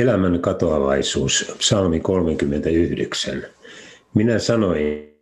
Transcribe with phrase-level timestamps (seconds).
[0.00, 3.46] Elämän katoavaisuus, psalmi 39.
[4.14, 5.14] Minä sanoin,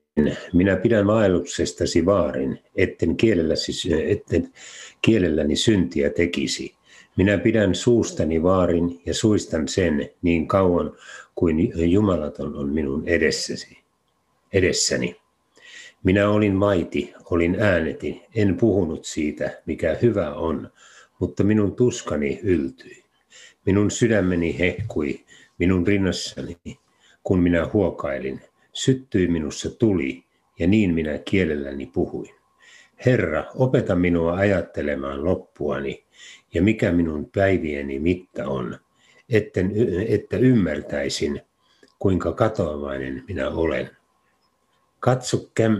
[0.53, 3.73] minä pidän vaelluksestasi vaarin, etten, kielelläsi,
[4.11, 4.53] etten
[5.03, 6.75] kielelläni syntiä tekisi.
[7.17, 10.93] Minä pidän suustani vaarin ja suistan sen niin kauan
[11.35, 13.79] kuin Jumalaton on minun edessäsi,
[14.53, 15.17] edessäni.
[16.05, 20.71] Minä olin vaiti, olin ääneti, en puhunut siitä, mikä hyvä on,
[21.19, 23.08] mutta minun tuskani yltyi.
[23.69, 25.25] Minun sydämeni hehkui
[25.59, 26.57] minun rinnassani,
[27.23, 28.41] kun minä huokailin.
[28.73, 30.25] Syttyi minussa tuli,
[30.59, 32.35] ja niin minä kielelläni puhuin.
[33.07, 36.05] Herra, opeta minua ajattelemaan loppuani,
[36.55, 38.79] ja mikä minun päivieni mitta on,
[39.31, 39.73] etten,
[40.09, 41.43] että ymmärtäisin,
[41.99, 43.91] kuinka katoavainen minä olen.
[45.01, 45.77] Katso käm,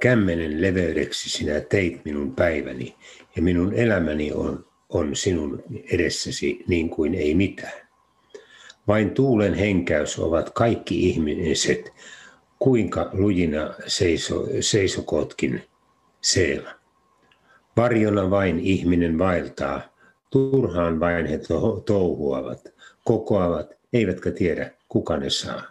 [0.00, 2.96] kämmenen leveydeksi sinä teit minun päiväni,
[3.36, 7.88] ja minun elämäni on, on sinun edessäsi niin kuin ei mitään.
[8.86, 11.92] Vain tuulen henkäys ovat kaikki ihmiset,
[12.58, 15.62] kuinka lujina seiso, seisokotkin
[16.20, 16.70] seela.
[17.76, 19.80] Varjona vain ihminen vaeltaa,
[20.30, 21.40] turhaan vain he
[21.86, 22.74] touhuavat,
[23.04, 25.62] kokoavat, eivätkä tiedä kuka ne saa.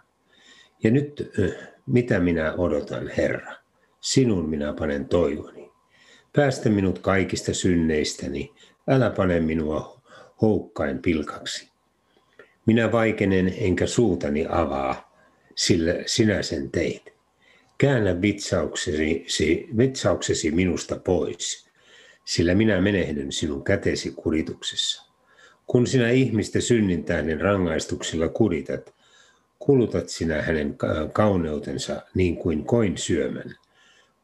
[0.82, 1.32] Ja nyt
[1.86, 3.54] mitä minä odotan, Herra?
[4.00, 5.70] Sinun minä panen toivoni.
[6.36, 8.52] Päästä minut kaikista synneistäni,
[8.90, 10.00] älä pane minua
[10.42, 11.68] houkkain pilkaksi.
[12.66, 15.16] Minä vaikenen enkä suutani avaa,
[15.54, 17.12] sillä sinä sen teit.
[17.78, 21.68] Käännä vitsauksesi, vitsauksesi minusta pois,
[22.24, 25.10] sillä minä menehdyn sinun kätesi kurituksessa.
[25.66, 28.94] Kun sinä ihmistä synnintään rangaistuksilla kuritat,
[29.58, 30.76] kulutat sinä hänen
[31.12, 33.54] kauneutensa niin kuin koin syömän.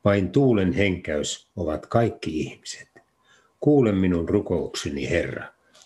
[0.05, 2.96] Vain tuulen henkäys ovat kaikki ihmiset.
[3.67, 5.45] Kuule minun rukoukseni, Herra.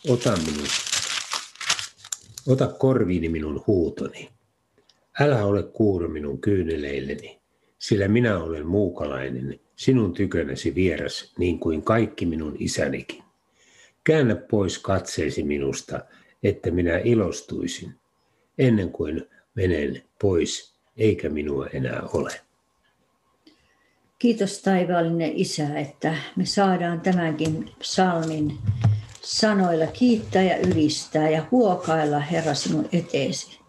[0.09, 0.67] Ota, minun,
[2.47, 4.31] ota korviini minun huutoni.
[5.21, 7.41] Älä ole kuuro minun kyyneleilleni,
[7.79, 13.23] sillä minä olen muukalainen, sinun tykönäsi vieras, niin kuin kaikki minun isänikin.
[14.05, 16.01] Käännä pois katseesi minusta,
[16.43, 17.95] että minä ilostuisin,
[18.59, 22.41] ennen kuin menen pois, eikä minua enää ole.
[24.21, 28.59] Kiitos taivaallinen Isä, että me saadaan tämänkin psalmin
[29.23, 33.61] sanoilla kiittää ja ylistää ja huokailla Herra sinun eteesi.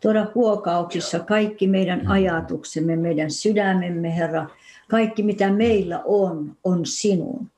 [0.00, 4.46] Tuoda huokauksissa kaikki meidän ajatuksemme, meidän sydämemme, Herra,
[4.88, 7.50] kaikki mitä meillä on, on sinun.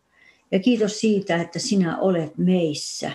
[0.51, 3.11] Ja kiitos siitä, että sinä olet meissä.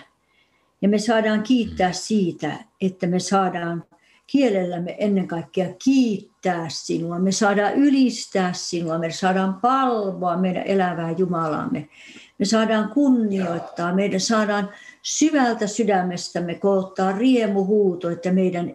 [0.82, 3.84] Ja me saadaan kiittää siitä, että me saadaan
[4.28, 7.18] kielellämme ennen kaikkea kiittää sinua.
[7.18, 11.88] Me saadaan ylistää sinua, me saadaan palvoa meidän elävää Jumalaamme.
[12.38, 14.70] Me saadaan kunnioittaa, meidän saadaan
[15.02, 18.74] syvältä sydämestämme koottaa riemuhuuto, että meidän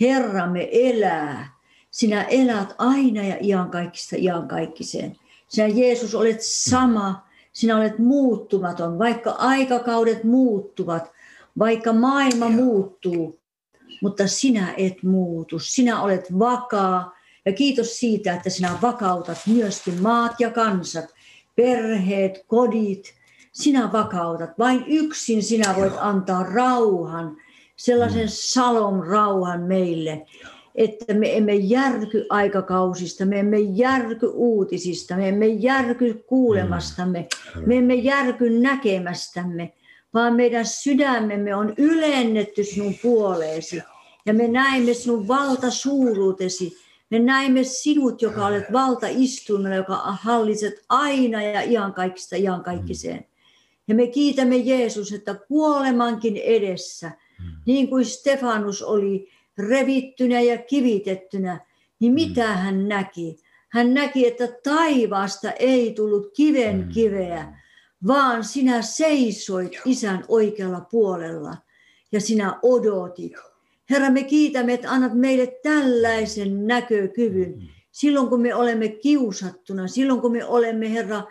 [0.00, 1.52] Herramme elää.
[1.90, 5.16] Sinä elät aina ja iankaikkista iankaikkiseen.
[5.48, 11.10] Sinä Jeesus olet sama, sinä olet muuttumaton, vaikka aikakaudet muuttuvat,
[11.58, 13.41] vaikka maailma muuttuu,
[14.02, 15.58] mutta sinä et muutu.
[15.58, 17.12] Sinä olet vakaa
[17.44, 21.04] ja kiitos siitä, että sinä vakautat myöskin maat ja kansat,
[21.56, 23.14] perheet, kodit.
[23.52, 24.58] Sinä vakautat.
[24.58, 27.36] Vain yksin sinä voit antaa rauhan,
[27.76, 28.30] sellaisen mm.
[28.30, 30.26] salom rauhan meille,
[30.74, 37.62] että me emme järky aikakausista, me emme järky uutisista, me emme järky kuulemastamme, mm.
[37.66, 39.72] me emme järky näkemästämme,
[40.14, 43.82] vaan meidän sydämemme on ylennetty sinun puoleesi.
[44.26, 46.76] Ja me näemme sinun valtasuuruutesi.
[47.10, 53.26] Me näemme sinut, joka olet valtaistuimella, joka hallitset aina ja iankaikkista iankaikkiseen.
[53.88, 57.10] Ja me kiitämme Jeesus, että kuolemankin edessä,
[57.66, 59.28] niin kuin Stefanus oli
[59.58, 61.60] revittynä ja kivitettynä,
[62.00, 63.36] niin mitä hän näki?
[63.68, 67.58] Hän näki, että taivaasta ei tullut kiven kiveä,
[68.06, 71.56] vaan sinä seisoit isän oikealla puolella
[72.12, 73.32] ja sinä odotit.
[73.90, 77.70] Herra, me kiitämme, että annat meille tällaisen näkökyvyn.
[77.90, 81.22] Silloin, kun me olemme kiusattuna, silloin, kun me olemme, Herra,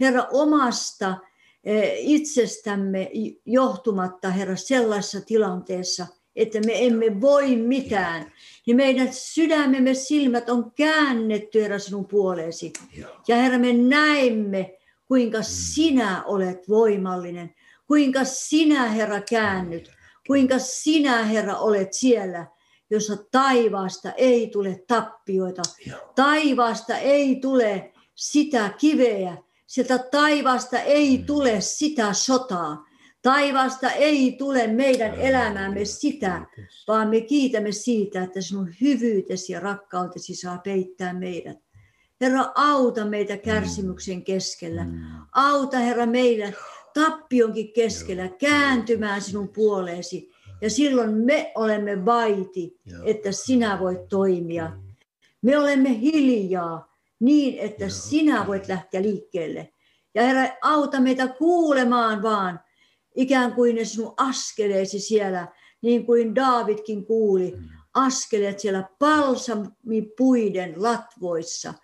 [0.00, 1.16] Herra omasta
[1.64, 3.10] eh, itsestämme
[3.44, 6.06] johtumatta, Herra, sellaisessa tilanteessa,
[6.36, 8.32] että me emme voi mitään,
[8.66, 12.72] niin meidän sydämemme silmät on käännetty, Herra, sinun puoleesi.
[13.28, 14.74] Ja Herra, me näemme,
[15.08, 17.54] kuinka sinä olet voimallinen,
[17.86, 19.97] kuinka sinä, Herra, käännyt,
[20.28, 22.46] kuinka sinä, Herra, olet siellä,
[22.90, 25.62] jossa taivaasta ei tule tappioita,
[26.14, 29.36] taivaasta ei tule sitä kiveä,
[29.66, 32.88] sieltä taivaasta ei tule sitä sotaa,
[33.22, 36.46] Taivaasta ei tule meidän elämäämme sitä,
[36.88, 41.58] vaan me kiitämme siitä, että sinun hyvyytesi ja rakkautesi saa peittää meidät.
[42.20, 44.84] Herra, auta meitä kärsimyksen keskellä.
[44.84, 45.00] Mm.
[45.32, 46.56] Auta, Herra, meidän
[46.98, 50.30] tappionkin keskellä kääntymään sinun puoleesi.
[50.60, 54.72] Ja silloin me olemme vaiti, että sinä voit toimia.
[55.42, 59.72] Me olemme hiljaa niin, että sinä voit lähteä liikkeelle.
[60.14, 62.60] Ja Herra, auta meitä kuulemaan vaan
[63.16, 65.48] ikään kuin ne sinun askeleesi siellä,
[65.82, 67.68] niin kuin Davidkin kuuli, mm.
[67.94, 71.74] askeleet siellä palsamipuiden latvoissa,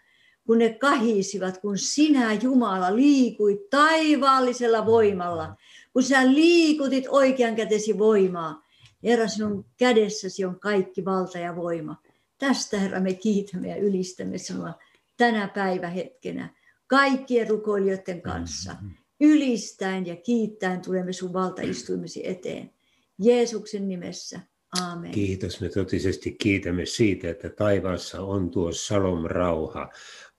[0.46, 5.56] kun ne kahisivat, kun sinä Jumala liikuit taivaallisella voimalla,
[5.93, 8.62] kun sinä liikutit oikean kätesi voimaa.
[9.02, 11.96] Herra, sinun kädessäsi on kaikki valta ja voima.
[12.38, 14.73] Tästä, Herra, me kiitämme ja ylistämme sinua
[15.17, 16.55] tänä päivähetkenä
[16.87, 18.73] kaikkien rukoilijoiden kanssa.
[18.73, 22.70] Mm-hmm ylistäen ja kiittäen tulemme sun valtaistuimesi eteen.
[23.19, 24.41] Jeesuksen nimessä.
[24.82, 25.10] Aamen.
[25.10, 25.60] Kiitos.
[25.60, 29.90] Me totisesti kiitämme siitä, että taivaassa on tuo salom rauha.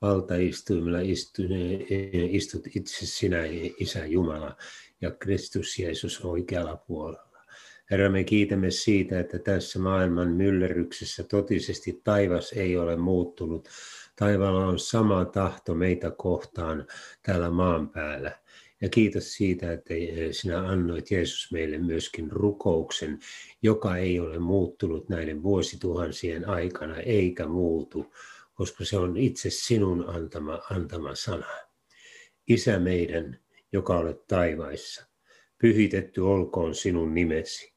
[0.01, 0.99] Valtaistuimella
[2.29, 3.37] istut itse sinä,
[3.79, 4.57] Isä Jumala,
[5.01, 7.45] ja Kristus Jeesus oikealla puolella.
[7.91, 13.69] Herra, me kiitämme siitä, että tässä maailman myllerryksessä totisesti taivas ei ole muuttunut.
[14.15, 16.87] Taivaalla on sama tahto meitä kohtaan
[17.23, 18.31] täällä maan päällä.
[18.81, 23.19] Ja kiitos siitä, että eh, sinä annoit Jeesus meille myöskin rukouksen,
[23.62, 28.13] joka ei ole muuttunut näiden vuosituhansien aikana eikä muutu,
[28.54, 31.48] koska se on itse sinun antama, antama sana.
[32.48, 33.39] Isä meidän,
[33.72, 35.06] joka olet taivaissa,
[35.57, 37.74] pyhitetty olkoon sinun nimesi,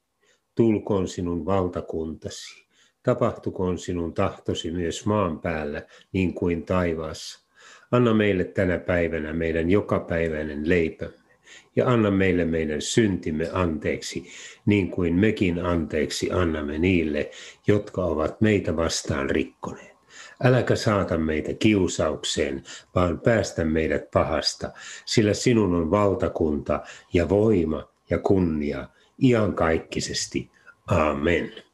[0.54, 2.68] tulkoon sinun valtakuntasi,
[3.02, 7.47] tapahtukoon sinun tahtosi myös maan päällä niin kuin taivaassa.
[7.90, 11.28] Anna meille tänä päivänä meidän jokapäiväinen leipämme
[11.76, 14.26] ja anna meille meidän syntimme anteeksi,
[14.66, 17.30] niin kuin mekin anteeksi annamme niille,
[17.66, 19.98] jotka ovat meitä vastaan rikkoneet.
[20.44, 22.62] Äläkä saata meitä kiusaukseen,
[22.94, 24.70] vaan päästä meidät pahasta,
[25.04, 26.80] sillä sinun on valtakunta
[27.12, 28.88] ja voima ja kunnia
[29.22, 30.50] iankaikkisesti.
[30.86, 31.67] Amen.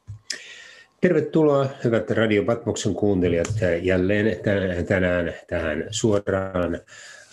[1.05, 4.39] Tervetuloa hyvät Radio Patmoksen kuuntelijat jälleen
[4.87, 6.79] tänään tähän suoraan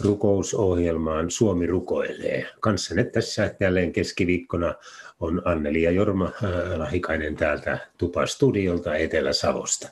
[0.00, 2.46] rukousohjelmaan Suomi rukoilee.
[2.60, 4.74] Kanssanne tässä jälleen keskiviikkona
[5.20, 9.88] on Anneli ja Jorma äh, Lahikainen täältä Tupa-studiolta Etelä-Savosta.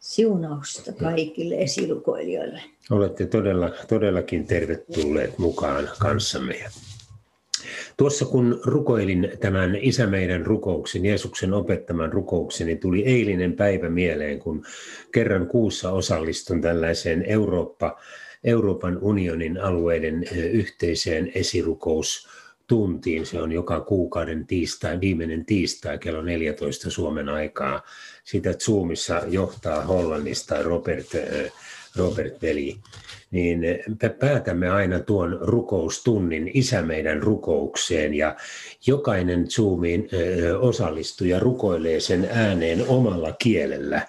[0.00, 2.60] Siunausta kaikille esirukoilijoille.
[2.90, 6.64] Olette todella, todellakin tervetulleet mukaan kanssamme.
[7.96, 14.38] Tuossa kun rukoilin tämän Isä meidän rukouksen, Jeesuksen opettaman rukouksen, niin tuli eilinen päivä mieleen,
[14.38, 14.64] kun
[15.12, 18.00] kerran kuussa osallistun tällaiseen Eurooppa,
[18.44, 22.28] Euroopan unionin alueiden yhteiseen esirukous
[22.66, 23.26] tuntiin.
[23.26, 27.82] Se on joka kuukauden tiistai, viimeinen tiistai kello 14 Suomen aikaa.
[28.24, 31.06] Sitä Zoomissa johtaa Hollannista Robert,
[31.96, 32.76] Robert Veli
[33.30, 33.60] niin
[34.18, 38.36] päätämme aina tuon rukoustunnin isä meidän rukoukseen ja
[38.86, 40.08] jokainen Zoomiin
[40.60, 44.06] osallistuja rukoilee sen ääneen omalla kielellä.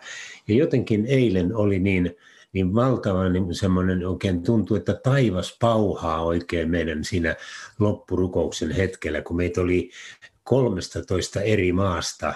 [0.47, 2.15] Ja jotenkin eilen oli niin,
[2.53, 7.35] niin valtava niin semmoinen oikein tuntuu, että taivas pauhaa oikein meidän siinä
[7.79, 9.91] loppurukouksen hetkellä, kun meitä oli
[10.43, 12.33] 13 eri maasta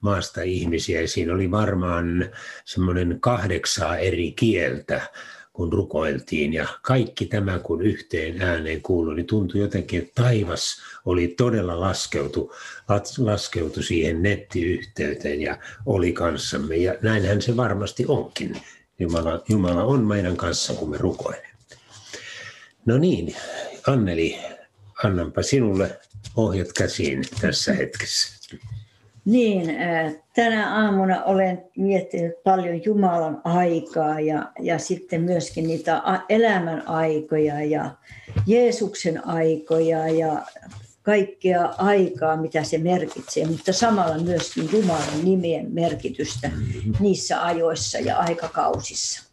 [0.00, 2.30] maasta ihmisiä ja siinä oli varmaan
[2.64, 5.00] semmoinen kahdeksaa eri kieltä
[5.58, 11.28] kun rukoiltiin ja kaikki tämä kun yhteen ääneen kuului, niin tuntui jotenkin, että taivas oli
[11.28, 12.52] todella laskeutu,
[13.18, 18.60] laskeutu siihen nettiyhteyteen ja oli kanssamme ja näinhän se varmasti onkin.
[18.98, 21.48] Jumala, Jumala on meidän kanssa, kun me rukoilemme.
[22.86, 23.36] No niin,
[23.86, 24.38] Anneli,
[25.04, 26.00] annanpa sinulle
[26.36, 28.37] ohjat käsiin tässä hetkessä.
[29.28, 29.76] Niin,
[30.34, 37.90] tänä aamuna olen miettinyt paljon Jumalan aikaa ja, ja sitten myöskin niitä elämän aikoja ja
[38.46, 40.42] Jeesuksen aikoja ja
[41.02, 46.50] kaikkea aikaa, mitä se merkitsee, mutta samalla myöskin Jumalan nimien merkitystä
[47.00, 49.27] niissä ajoissa ja aikakausissa.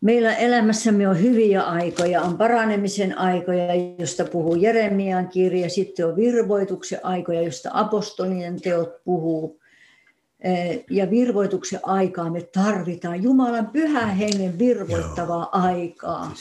[0.00, 7.00] Meillä elämässämme on hyviä aikoja, on paranemisen aikoja, josta puhuu Jeremian kirja, sitten on virvoituksen
[7.02, 9.60] aikoja, josta apostolien teot puhuu.
[10.90, 15.64] Ja virvoituksen aikaa me tarvitaan, Jumalan pyhän hengen virvoittavaa Joo.
[15.64, 16.32] aikaa.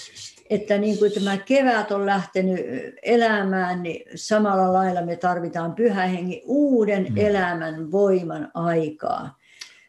[0.49, 2.59] Että niin kuin tämä kevät on lähtenyt
[3.03, 7.17] elämään, niin samalla lailla me tarvitaan pyhän hengen uuden mm.
[7.17, 9.36] elämän voiman aikaa.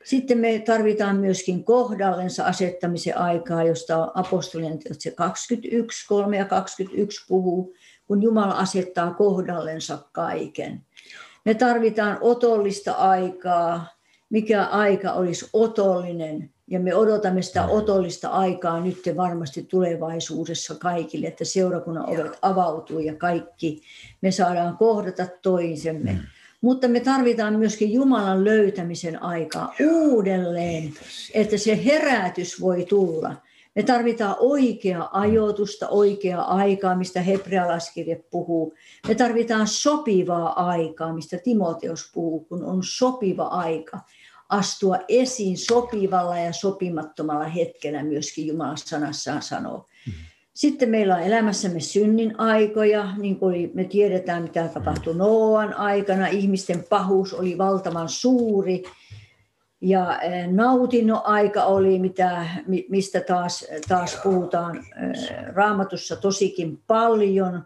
[0.08, 7.74] Sitten me tarvitaan myöskin kohdallensa asettamisen aikaa, josta apostolien se 21, 3 ja 21 puhuu.
[8.06, 10.82] kun Jumala asettaa kohdallensa kaiken.
[11.44, 13.86] Me tarvitaan otollista aikaa,
[14.30, 16.50] mikä aika olisi otollinen.
[16.66, 23.14] Ja me odotamme sitä otollista aikaa nyt varmasti tulevaisuudessa kaikille, että seurakunnan ovet avautuu ja
[23.14, 23.82] kaikki
[24.20, 26.12] me saadaan kohdata toisemme.
[26.12, 26.18] Mm.
[26.60, 30.92] Mutta me tarvitaan myöskin Jumalan löytämisen aikaa uudelleen,
[31.34, 33.34] että se herätys voi tulla.
[33.74, 38.74] Me tarvitaan oikea ajoitusta, oikeaa aikaa, mistä hebrealaiskirje puhuu.
[39.08, 44.00] Me tarvitaan sopivaa aikaa, mistä Timoteos puhuu, kun on sopiva aika
[44.48, 49.86] astua esiin sopivalla ja sopimattomalla hetkellä myöskin Jumalan sanassaan sanoo.
[50.58, 56.26] Sitten meillä on elämässämme synnin aikoja, niin kuin me tiedetään, mitä tapahtui Noan aikana.
[56.26, 58.82] Ihmisten pahuus oli valtavan suuri.
[59.80, 62.46] Ja eh, nautinnon aika oli, mitä,
[62.88, 67.62] mistä taas, taas puhutaan eh, raamatussa tosikin paljon.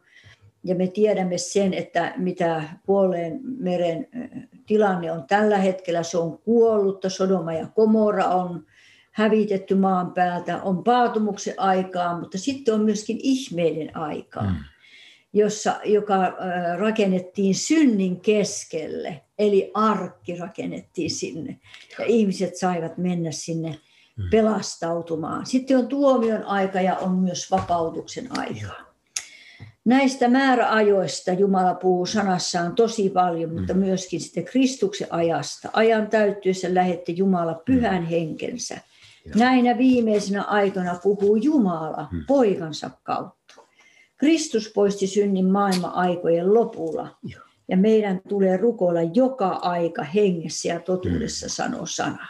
[0.64, 4.30] Ja me tiedämme sen, että mitä puoleen meren eh,
[4.66, 6.02] tilanne on tällä hetkellä.
[6.02, 8.66] Se on kuollutta, Sodoma ja Komora on
[9.12, 14.56] hävitetty maan päältä, on paatumuksen aikaa, mutta sitten on myöskin ihmeiden aikaa, mm.
[15.32, 16.36] jossa, joka
[16.78, 21.60] rakennettiin synnin keskelle, eli arkki rakennettiin sinne,
[21.98, 23.78] ja ihmiset saivat mennä sinne
[24.16, 24.30] mm.
[24.30, 25.46] pelastautumaan.
[25.46, 28.92] Sitten on tuomion aika ja on myös vapautuksen aika.
[29.84, 33.80] Näistä määräajoista Jumala puhuu sanassaan tosi paljon, mutta mm.
[33.80, 35.68] myöskin sitten Kristuksen ajasta.
[35.72, 38.80] Ajan täyttyessä lähetti Jumala pyhän henkensä
[39.34, 42.24] Näinä viimeisinä aikoina puhuu Jumala hmm.
[42.26, 43.54] poikansa kautta.
[44.16, 47.16] Kristus poisti synnin maailma-aikojen lopulla.
[47.68, 51.52] Ja meidän tulee rukoilla joka aika hengessä ja totuudessa hmm.
[51.52, 52.28] sanoa sana.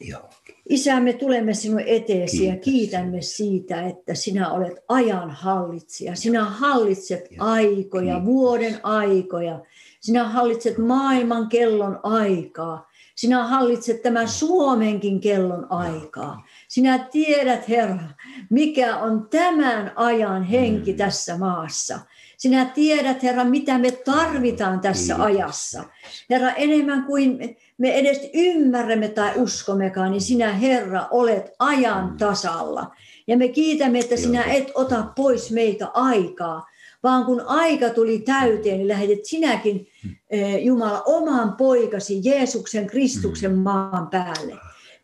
[0.00, 0.30] Joo.
[0.68, 2.54] Isä, me tulemme sinun eteesi Kiitos.
[2.54, 6.16] ja kiitämme siitä, että sinä olet ajan hallitsija.
[6.16, 8.26] Sinä hallitset aikoja, Kiitos.
[8.26, 9.60] vuoden aikoja.
[10.00, 12.88] Sinä hallitset maailman kellon aikaa.
[13.16, 16.46] Sinä hallitset tämän Suomenkin kellon aikaa.
[16.68, 18.08] Sinä tiedät, Herra,
[18.50, 20.96] mikä on tämän ajan henki mm.
[20.96, 21.98] tässä maassa.
[22.36, 25.84] Sinä tiedät, Herra, mitä me tarvitaan tässä ajassa.
[26.30, 32.16] Herra, enemmän kuin me edes ymmärrämme tai uskommekaan, niin sinä, Herra, olet ajan mm.
[32.16, 32.94] tasalla.
[33.26, 36.66] Ja me kiitämme, että sinä et ota pois meiltä aikaa,
[37.06, 39.86] vaan kun aika tuli täyteen, niin lähetit sinäkin,
[40.30, 43.58] eh, Jumala, oman poikasi Jeesuksen Kristuksen mm.
[43.58, 44.54] maan päälle.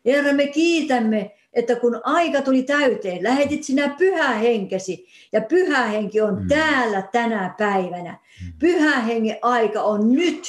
[0.05, 6.21] Herra, me kiitämme, että kun aika tuli täyteen, lähetit sinä pyhä henkesi, ja pyhä henki
[6.21, 6.47] on mm.
[6.47, 8.11] täällä tänä päivänä.
[8.11, 8.53] Mm.
[8.59, 10.43] Pyhä hengen aika on nyt.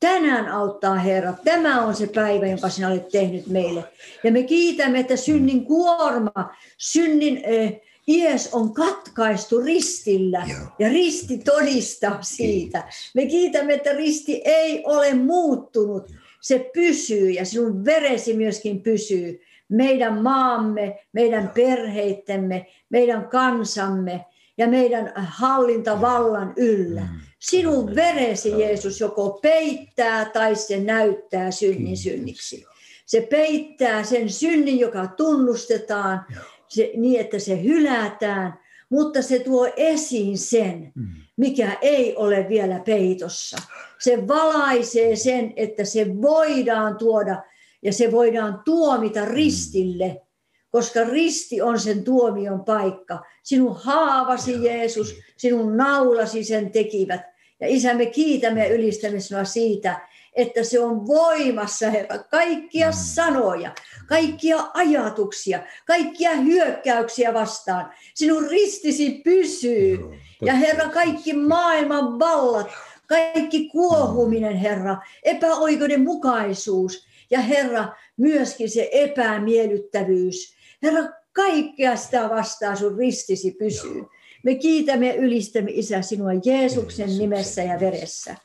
[0.00, 1.32] Tänään auttaa Herra.
[1.44, 3.84] Tämä on se päivä, jonka sinä olet tehnyt meille.
[4.24, 10.58] Ja me kiitämme, että synnin kuorma, synnin eh, Ies on katkaistu ristillä Joo.
[10.78, 12.80] ja risti todistaa siitä.
[12.80, 13.10] Kiitos.
[13.14, 16.12] Me kiitämme, että risti ei ole muuttunut.
[16.40, 19.40] Se pysyy ja sinun veresi myöskin pysyy.
[19.68, 24.24] Meidän maamme, meidän perheittemme, meidän kansamme
[24.58, 27.00] ja meidän hallintavallan yllä.
[27.00, 27.20] Mm.
[27.38, 32.64] Sinun veresi, Jeesus, joko peittää tai se näyttää synnin synniksi.
[33.06, 36.24] Se peittää sen synnin, joka tunnustetaan.
[36.34, 38.58] Joo se, niin, että se hylätään,
[38.90, 41.06] mutta se tuo esiin sen, mm.
[41.36, 43.56] mikä ei ole vielä peitossa.
[43.98, 47.42] Se valaisee sen, että se voidaan tuoda
[47.82, 49.28] ja se voidaan tuomita mm.
[49.28, 50.22] ristille,
[50.70, 53.22] koska risti on sen tuomion paikka.
[53.42, 57.20] Sinun haavasi Jeesus, sinun naulasi sen tekivät.
[57.60, 62.96] Ja Isä, me kiitämme ja ylistämme sinua siitä, että se on voimassa, Herra, kaikkia mm.
[62.96, 63.74] sanoja,
[64.08, 67.92] kaikkia ajatuksia, kaikkia hyökkäyksiä vastaan.
[68.14, 69.98] Sinun ristisi pysyy.
[70.42, 72.68] Ja Herra, kaikki maailman vallat,
[73.06, 80.54] kaikki kuohuminen, Herra, epäoikeudenmukaisuus ja Herra, myöskin se epämielyttävyys.
[80.82, 81.02] Herra,
[81.32, 84.04] kaikkea sitä vastaan sun ristisi pysyy.
[84.42, 88.36] Me kiitämme ja ylistämme Isä sinua Jeesuksen nimessä ja veressä.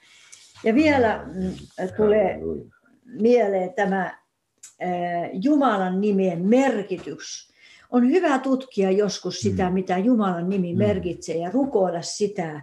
[0.64, 1.52] Ja vielä mm,
[1.98, 2.40] tulee
[3.06, 4.22] mieleen tämä
[5.34, 7.52] Jumalan nimien merkitys.
[7.90, 9.74] On hyvä tutkia joskus sitä, mm.
[9.74, 10.78] mitä Jumalan nimi mm.
[10.78, 12.62] merkitsee ja rukoilla sitä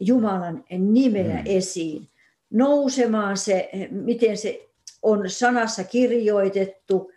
[0.00, 1.42] Jumalan nimeä mm.
[1.44, 2.08] esiin.
[2.50, 4.68] Nousemaan se, miten se
[5.02, 7.12] on sanassa kirjoitettu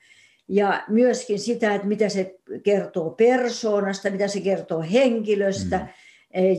[0.48, 5.88] ja myöskin sitä, että mitä se kertoo persoonasta, mitä se kertoo henkilöstä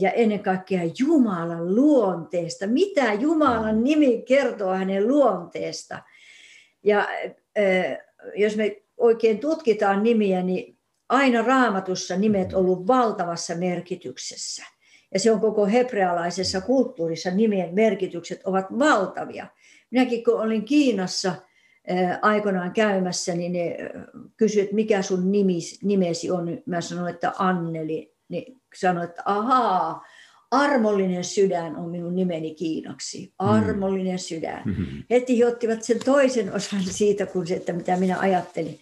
[0.01, 2.67] ja ennen kaikkea Jumalan luonteesta.
[2.67, 6.03] Mitä Jumalan nimi kertoo hänen luonteesta.
[6.83, 7.07] Ja
[8.35, 10.77] jos me oikein tutkitaan nimiä, niin
[11.09, 14.63] aina raamatussa nimet on ollut valtavassa merkityksessä.
[15.13, 19.47] Ja se on koko hebrealaisessa kulttuurissa nimien merkitykset ovat valtavia.
[19.91, 21.35] Minäkin kun olin Kiinassa
[22.21, 23.77] aikoinaan käymässä, niin ne
[24.37, 25.31] kysyivät, mikä sun
[25.83, 26.61] nimesi on.
[26.65, 28.13] Mä sanoin, että Anneli.
[28.29, 30.05] Niin sanoin, että ahaa,
[30.51, 33.25] Armollinen sydän on minun nimeni kiinaksi.
[33.25, 33.47] Mm.
[33.49, 34.61] Armollinen sydän.
[34.65, 35.03] Mm-hmm.
[35.09, 38.79] Heti he ottivat sen toisen osan siitä, kuin se, että mitä minä ajattelin.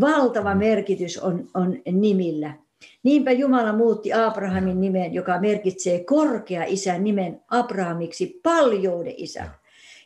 [0.00, 2.54] Valtava merkitys on, on nimillä.
[3.02, 9.48] Niinpä Jumala muutti Abrahamin nimen, joka merkitsee korkea isän nimen Abrahamiksi paljouden isä.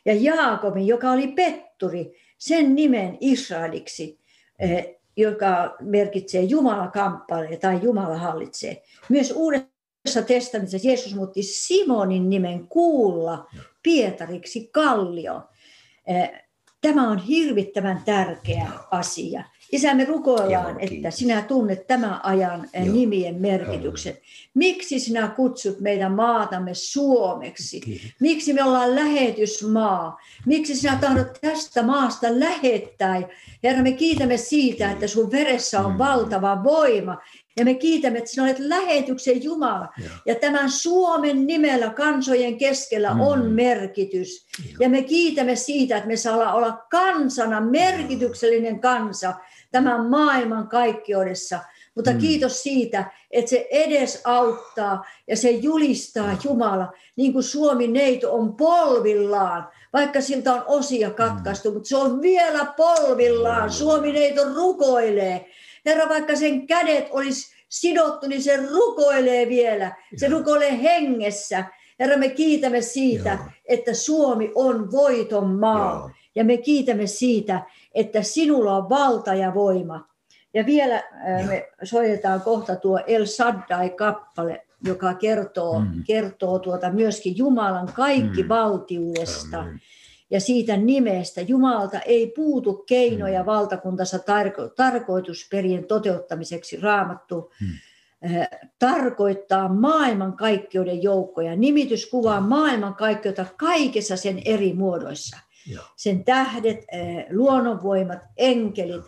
[0.05, 4.19] Ja Jaakobin, joka oli petturi, sen nimen Israeliksi,
[4.59, 8.83] eh, joka merkitsee Jumala kamppailee tai Jumala hallitsee.
[9.09, 13.45] Myös Uudessa testamentissa Jeesus muutti Simonin nimen kuulla
[13.83, 15.41] Pietariksi kallio.
[16.81, 19.43] Tämä on hirvittävän tärkeä asia.
[19.71, 22.95] Isä, me rukoillaan, että sinä tunnet tämän ajan eh, Joo.
[22.95, 24.17] nimien merkityksen.
[24.53, 27.79] Miksi sinä kutsut meidän maatamme Suomeksi?
[27.79, 28.07] Kiitos.
[28.19, 30.17] Miksi me ollaan lähetysmaa?
[30.45, 33.21] Miksi sinä tahdot tästä maasta lähettää?
[33.63, 35.97] Herra, me kiitämme siitä, että sun veressä on mm.
[35.97, 37.17] valtava voima
[37.57, 39.89] ja me kiitämme, että sinä olet lähetyksen Jumala.
[40.03, 43.21] Ja, ja tämän Suomen nimellä kansojen keskellä mm.
[43.21, 44.47] on merkitys.
[44.71, 44.77] Ja.
[44.79, 49.33] ja me kiitämme siitä, että me saadaan olla kansana, merkityksellinen kansa
[49.71, 51.59] tämän maailman kaikkeudessa.
[51.95, 52.17] Mutta mm.
[52.17, 58.55] kiitos siitä, että se edes auttaa ja se julistaa Jumala, niin kuin Suomi neito on
[58.55, 61.73] polvillaan, vaikka siltä on osia katkaistu, mm.
[61.73, 63.71] mutta se on vielä polvillaan.
[63.71, 65.45] Suomi neito rukoilee
[65.87, 69.95] Herra, vaikka sen kädet olisi sidottu, niin se rukoilee vielä.
[70.15, 71.65] Se rukoilee hengessä.
[71.99, 73.51] Herra, me kiitämme siitä, Joo.
[73.65, 75.93] että Suomi on voiton maa.
[75.93, 76.09] Joo.
[76.35, 77.61] Ja me kiitämme siitä,
[77.97, 80.07] että sinulla on valta ja voima.
[80.53, 86.03] Ja vielä äh, me soitetaan kohta tuo El Shaddai-kappale, joka kertoo, mm.
[86.07, 88.49] kertoo tuota myöskin Jumalan kaikki mm.
[88.49, 89.59] valtiudesta.
[89.59, 89.81] Amen
[90.29, 91.41] ja siitä nimestä.
[91.41, 93.45] Jumalalta ei puutu keinoja mm.
[93.45, 96.81] valtakuntansa tarko- tarkoitusperien toteuttamiseksi.
[96.81, 97.69] Raamattu hmm.
[98.79, 101.55] tarkoittaa maailmankaikkeuden joukkoja.
[101.55, 105.37] Nimitys kuvaa maailmankaikkeutta kaikessa sen eri muodoissa.
[105.95, 109.05] Sen tähdet, äh, luonnonvoimat, enkelit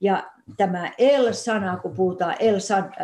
[0.00, 2.56] ja tämä El-sana, kun puhutaan el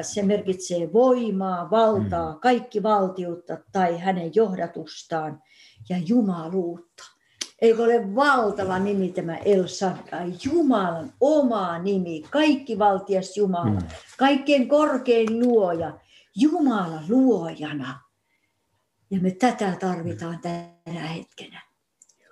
[0.03, 2.41] se merkitsee voimaa, valtaa, hmm.
[2.41, 5.43] kaikki valtiutta tai hänen johdatustaan
[5.89, 7.15] ja jumaluutta.
[7.61, 13.89] Eikö ole valtava nimi tämä El Shaddai, Jumalan oma nimi, kaikki valtias Jumala, mm.
[14.19, 15.99] kaikkein korkein luoja,
[16.37, 18.01] Jumala luojana.
[19.11, 21.63] Ja me tätä tarvitaan tänä hetkenä.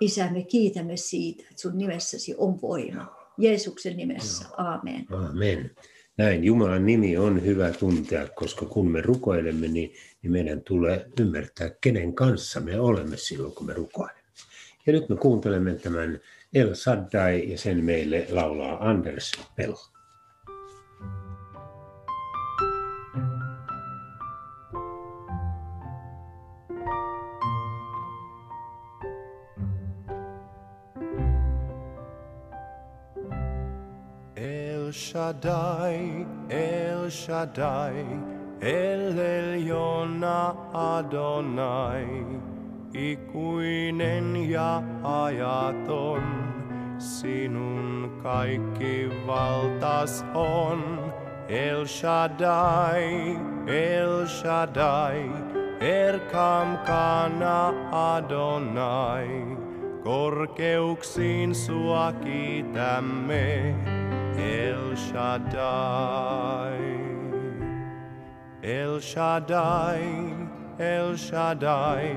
[0.03, 3.17] Isä, me kiitämme siitä, että sun nimessäsi on voima.
[3.39, 5.07] Jeesuksen nimessä, aamen.
[5.11, 5.71] Aamen.
[6.17, 11.71] Näin, Jumalan nimi on hyvä tuntea, koska kun me rukoilemme, niin, niin meidän tulee ymmärtää,
[11.81, 14.23] kenen kanssa me olemme silloin, kun me rukoilemme.
[14.87, 16.21] Ja nyt me kuuntelemme tämän
[16.55, 19.75] El Saddai ja sen meille laulaa Anders Pell.
[35.13, 38.01] Shaddai, El Shaddai,
[38.63, 42.41] El Eliona Adonai
[42.95, 46.25] ikuinen ja ajaton,
[46.99, 51.13] sinun kaikki valtas on.
[51.49, 55.29] El Shaddai, El Shaddai,
[55.81, 57.75] Erkam Kana
[58.17, 59.29] Adonai.
[60.05, 63.75] Korkeuksiin sua kiitämme,
[64.37, 66.83] El Shaddai.
[68.63, 70.35] El Shaddai,
[70.79, 72.15] El Shaddai,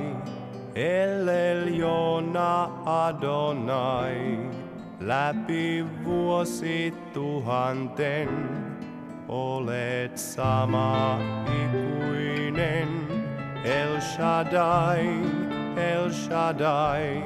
[0.76, 4.52] El Eliona Adonai,
[5.00, 8.30] läpi vuosi tuhanten,
[9.28, 12.90] olet sama ikuinen.
[13.64, 15.08] El Shaddai,
[15.76, 17.24] El Shaddai,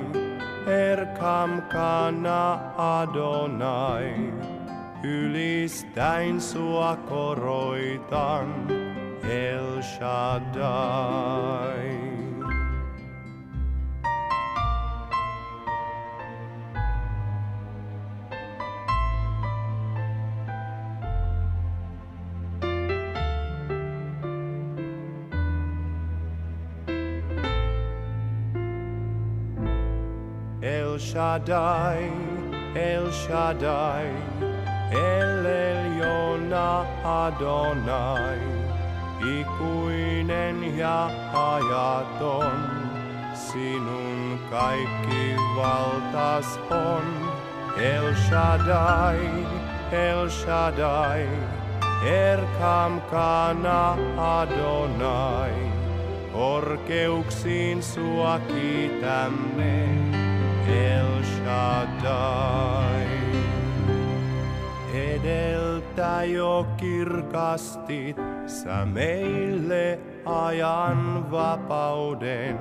[0.65, 4.31] Erkam kana Adonai,
[5.03, 8.67] ylistäin sua koroitan,
[9.23, 11.29] El Shaddai.
[30.99, 32.11] Shaddai,
[32.75, 34.11] El Shaddai,
[34.91, 38.39] El Eliona Adonai,
[39.39, 42.89] ikuinen ja ajaton.
[43.33, 47.05] Sinun kaikki valtas on,
[47.77, 49.45] El Shaddai,
[49.91, 51.27] El Shaddai,
[52.03, 55.53] Erkam Kana Adonai.
[56.33, 59.89] Korkeuksiin sua kiitämme,
[60.67, 63.18] El Shaddai.
[65.23, 72.57] Edeltä jo kirkastit sä meille ajan vapauden.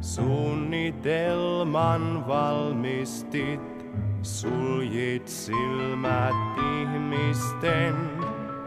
[0.00, 3.86] Suunnitelman valmistit,
[4.22, 6.34] suljit silmät
[6.80, 7.94] ihmisten.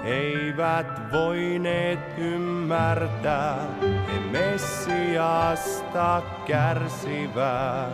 [0.04, 7.90] Eivät voineet ymmärtää, he Messiasta kärsivää.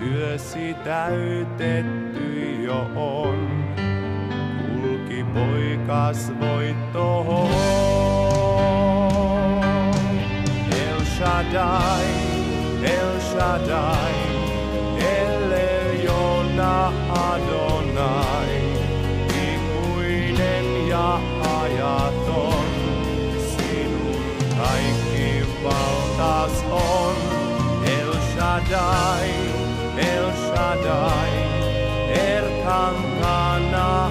[0.00, 3.33] Työsi täytetty jo on
[5.34, 7.50] poikas voittoon.
[10.70, 12.06] El Shaddai,
[12.82, 14.14] El Shaddai,
[14.98, 18.54] El Eliona Adonai,
[19.48, 21.20] ikuinen ja
[21.60, 22.72] ajaton,
[23.50, 24.24] sinun
[24.58, 27.16] kaikki valtas on.
[27.86, 29.30] El Shaddai,
[29.96, 31.32] El Shaddai,
[32.14, 34.10] Erkankana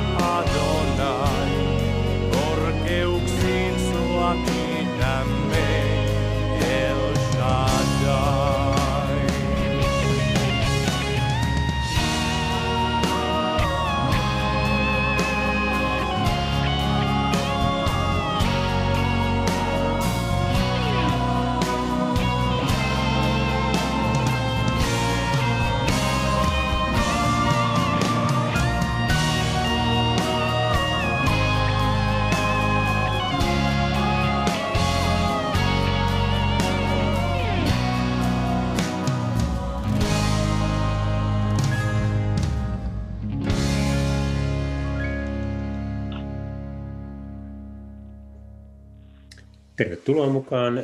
[49.93, 50.83] Tervetuloa mukaan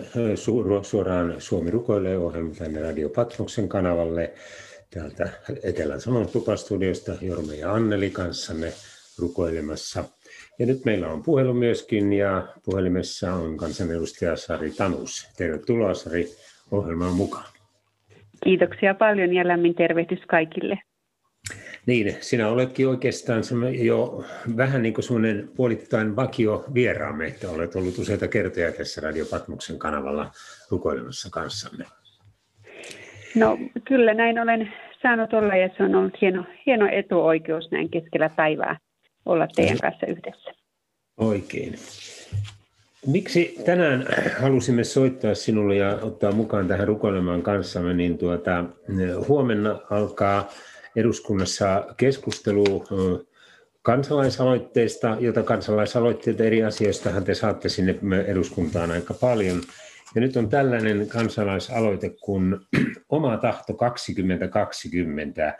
[0.83, 4.33] suoraan Suomi rukoilee ohjelma tänne Radio Patmoksen kanavalle.
[4.93, 5.29] Täältä
[5.63, 8.73] Etelä-Savon tupastudiosta Jorme ja Anneli kanssanne
[9.19, 10.03] rukoilemassa.
[10.59, 15.27] Ja nyt meillä on puhelu myöskin ja puhelimessa on kansanedustaja Sari Tanus.
[15.37, 16.27] Tervetuloa Sari
[16.71, 17.51] ohjelmaan mukaan.
[18.43, 20.79] Kiitoksia paljon ja lämmin tervehdys kaikille.
[21.85, 23.43] Niin, sinä oletkin oikeastaan
[23.77, 24.23] jo
[24.57, 29.79] vähän niin kuin semmoinen puolittain vakio vieraamme, että olet ollut useita kertoja tässä Radio Patmuksen
[29.79, 30.31] kanavalla
[30.69, 31.85] rukoilemassa kanssamme.
[33.35, 38.29] No kyllä näin olen saanut olla ja se on ollut hieno, hieno etuoikeus näin keskellä
[38.29, 38.77] päivää
[39.25, 39.81] olla teidän mm.
[39.81, 40.51] kanssa yhdessä.
[41.17, 41.75] Oikein.
[43.07, 44.05] Miksi tänään
[44.39, 48.65] halusimme soittaa sinulle ja ottaa mukaan tähän rukoilemaan kanssamme, niin tuota,
[49.27, 50.49] huomenna alkaa
[50.95, 52.85] eduskunnassa keskustelu
[53.81, 59.61] kansalaisaloitteesta, jota kansalaisaloitteita eri asioistahan te saatte sinne eduskuntaan aika paljon.
[60.15, 62.55] Ja nyt on tällainen kansalaisaloite kuin
[63.09, 65.57] Oma tahto 2020.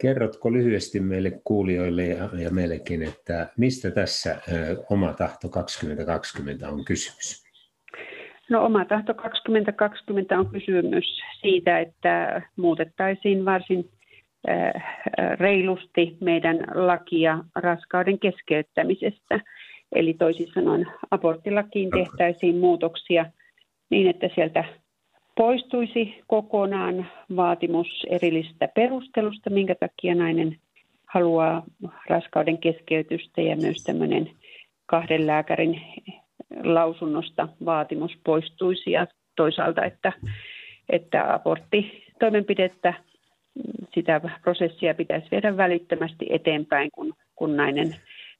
[0.00, 4.36] Kerrotko lyhyesti meille kuulijoille ja, ja meillekin, että mistä tässä
[4.90, 7.42] Oma tahto 2020 on kysymys?
[8.50, 13.90] No Oma tahto 2020 on kysymys siitä, että muutettaisiin varsin
[15.38, 19.40] reilusti meidän lakia raskauden keskeyttämisestä.
[19.94, 23.26] Eli toisin sanoen aborttilakiin tehtäisiin muutoksia
[23.90, 24.64] niin, että sieltä
[25.36, 30.56] poistuisi kokonaan vaatimus erillisestä perustelusta, minkä takia nainen
[31.06, 31.62] haluaa
[32.08, 34.30] raskauden keskeytystä ja myös tämmöinen
[34.86, 35.82] kahden lääkärin
[36.64, 40.12] lausunnosta vaatimus poistuisi ja toisaalta, että,
[40.88, 42.94] että aborttitoimenpidettä
[43.94, 47.96] sitä prosessia pitäisi viedä välittömästi eteenpäin, kun, kun nainen,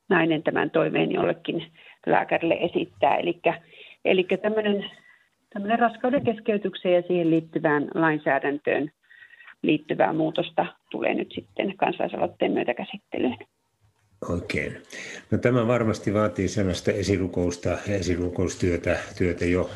[0.08, 1.66] nainen tämän toiveen jollekin
[2.06, 3.16] lääkärille esittää.
[4.04, 4.90] Eli tämmöinen,
[5.52, 8.90] tämmöinen raskauden keskeytykseen ja siihen liittyvään lainsäädäntöön
[9.62, 13.36] liittyvää muutosta tulee nyt sitten kansalaisaloitteen myötä käsittelyyn.
[14.28, 14.82] Oikein.
[15.30, 19.70] No tämä varmasti vaatii sellaista esirukousta esirukoustyötä työtä jo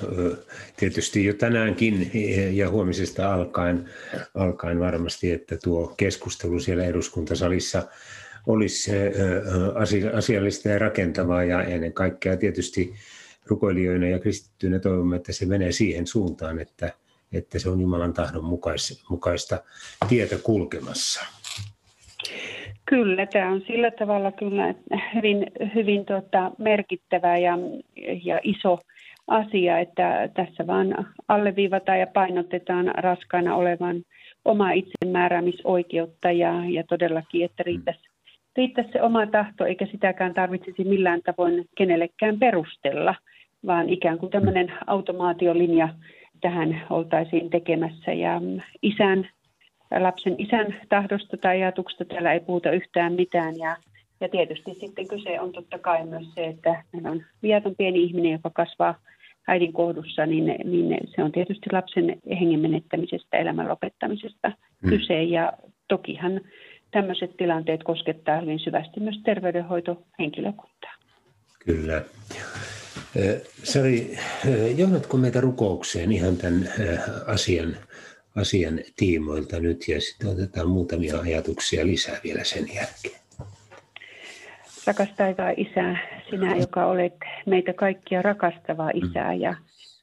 [0.76, 2.10] tietysti jo tänäänkin
[2.52, 3.90] ja huomisesta alkaen,
[4.34, 7.88] alkaen varmasti, että tuo keskustelu siellä eduskuntasalissa
[8.46, 8.90] olisi
[10.14, 12.94] asiallista ja rakentavaa ja ennen kaikkea tietysti
[13.46, 16.92] rukoilijoina ja kristittyinä toivomme, että se menee siihen suuntaan, että,
[17.32, 18.44] että se on Jumalan tahdon
[19.10, 19.62] mukaista
[20.08, 21.35] tietä kulkemassa.
[22.86, 24.74] Kyllä, tämä on sillä tavalla kyllä
[25.14, 27.58] hyvin, hyvin tota, merkittävä ja,
[28.24, 28.78] ja iso
[29.26, 34.02] asia, että tässä vaan alleviivataan ja painotetaan raskaana olevan
[34.44, 38.00] omaa itsemääräämisoikeutta ja, ja todellakin, että riittäisi,
[38.56, 43.14] riittäisi se oma tahto, eikä sitäkään tarvitsisi millään tavoin kenellekään perustella,
[43.66, 45.88] vaan ikään kuin tämmöinen automaatiolinja
[46.40, 48.12] tähän oltaisiin tekemässä.
[48.12, 48.40] Ja
[48.82, 49.28] isän,
[49.98, 53.76] lapsen isän tahdosta tai ajatuksesta täällä ei puhuta yhtään mitään ja
[54.20, 58.32] ja tietysti sitten kyse on totta kai myös se, että meillä on viaton pieni ihminen,
[58.32, 58.94] joka kasvaa
[59.48, 64.90] äidin kohdussa, niin, niin se on tietysti lapsen hengen menettämisestä, elämän lopettamisesta hmm.
[64.90, 65.22] kyse.
[65.22, 65.52] Ja
[65.88, 66.40] tokihan
[66.90, 70.94] tämmöiset tilanteet koskettaa hyvin syvästi myös terveydenhoitohenkilökuntaa.
[71.64, 72.02] Kyllä.
[73.64, 74.18] Sari,
[74.76, 76.68] johdatko meitä rukoukseen ihan tämän
[77.26, 77.76] asian,
[78.36, 83.20] asian tiimoilta nyt ja sitten otetaan muutamia ajatuksia lisää vielä sen jälkeen.
[84.86, 85.96] Rakas taivaan Isä,
[86.30, 87.14] sinä, joka olet
[87.46, 89.02] meitä kaikkia rakastava mm.
[89.02, 89.54] Isä ja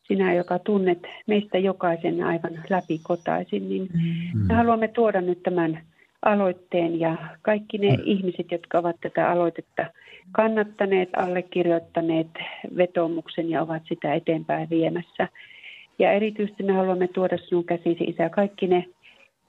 [0.08, 4.40] sinä, joka tunnet meistä jokaisen aivan läpikotaisin, niin mm.
[4.48, 5.84] me haluamme tuoda nyt tämän
[6.26, 8.04] aloitteen ja kaikki ne mm.
[8.06, 9.86] ihmiset, jotka ovat tätä aloitetta
[10.32, 12.28] kannattaneet, allekirjoittaneet
[12.78, 15.28] vetomuksen ja ovat sitä eteenpäin viemässä.
[16.00, 18.86] Ja erityisesti me haluamme tuoda sinun käsisi, Isä, kaikki ne,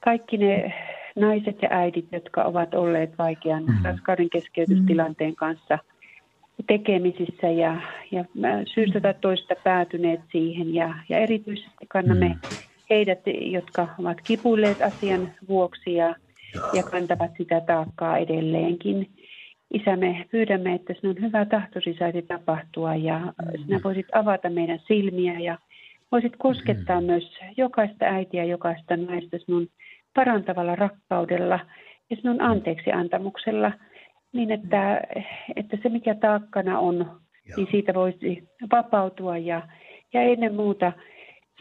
[0.05, 0.75] kaikki ne
[1.17, 3.85] naiset ja äidit, jotka ovat olleet vaikean mm.
[3.85, 5.37] raskauden keskeytystilanteen mm.
[5.37, 5.79] kanssa
[6.67, 7.81] tekemisissä ja,
[8.11, 8.25] ja
[8.75, 10.75] syystä tai toista päätyneet siihen.
[10.75, 12.57] Ja, ja erityisesti kannamme mm.
[12.91, 16.15] heidät, jotka ovat kipuilleet asian vuoksi ja,
[16.73, 19.11] ja kantavat sitä taakkaa edelleenkin.
[19.75, 23.65] Isä, me pyydämme, että sinun hyvä tahtosi saisi tapahtua ja mm.
[23.65, 25.59] sinä voisit avata meidän silmiä ja
[26.15, 27.07] voisit koskettaa mm.
[27.07, 29.69] myös jokaista äitiä, jokaista naista sinun
[30.15, 31.61] parantavalla rakkaudella
[32.11, 33.73] ja sinun anteeksi antamuksella,
[34.33, 35.01] niin että,
[35.57, 37.57] että se mikä taakkana on, Joo.
[37.57, 39.63] niin siitä voisi vapautua ja,
[40.13, 40.93] ja ennen muuta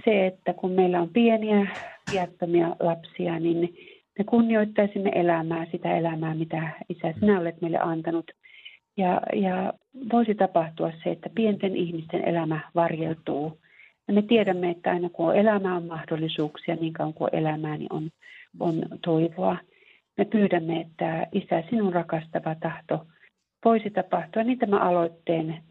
[0.06, 1.68] se, että kun meillä on pieniä
[2.12, 3.76] viattomia lapsia, niin
[4.18, 8.32] me kunnioittaisimme elämää, sitä elämää, mitä Isä sinä olet meille antanut.
[8.98, 9.74] Ja, ja
[10.12, 13.63] voisi tapahtua se, että pienten ihmisten elämä varjeltuu.
[14.08, 17.94] Ja me tiedämme, että aina kun on elämää on mahdollisuuksia, niin kauan kuin elämää, niin
[17.94, 18.10] on
[18.60, 19.58] on toivoa.
[20.18, 23.06] Me pyydämme, että Isä, sinun rakastava tahto
[23.66, 25.64] voisi tapahtua niin tämä aloitteen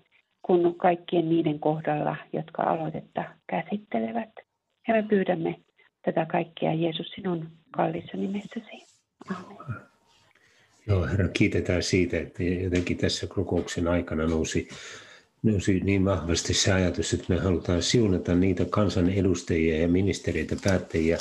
[0.42, 4.30] kuin kaikkien niiden kohdalla, jotka aloitetta käsittelevät.
[4.88, 5.60] Ja me pyydämme
[6.04, 8.86] tätä kaikkea Jeesus sinun kallissa nimessäsi.
[10.86, 14.68] Joo, Herra, kiitetään siitä, että jotenkin tässä kokouksen aikana nousi,
[15.42, 21.18] nousi niin vahvasti se ajatus, että me halutaan siunata niitä kansanedustajia ja ministeriöitä, päättäjiä,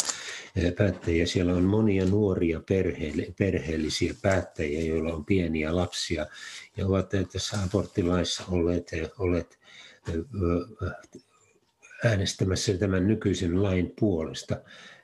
[0.78, 1.26] päättäjiä.
[1.26, 2.62] Siellä on monia nuoria
[3.38, 6.26] perheellisiä päättäjiä, joilla on pieniä lapsia
[6.78, 9.60] ja ovat tässä aborttilaissa olleet, olleet
[12.06, 14.58] äänestämässä tämän nykyisen lain puolesta.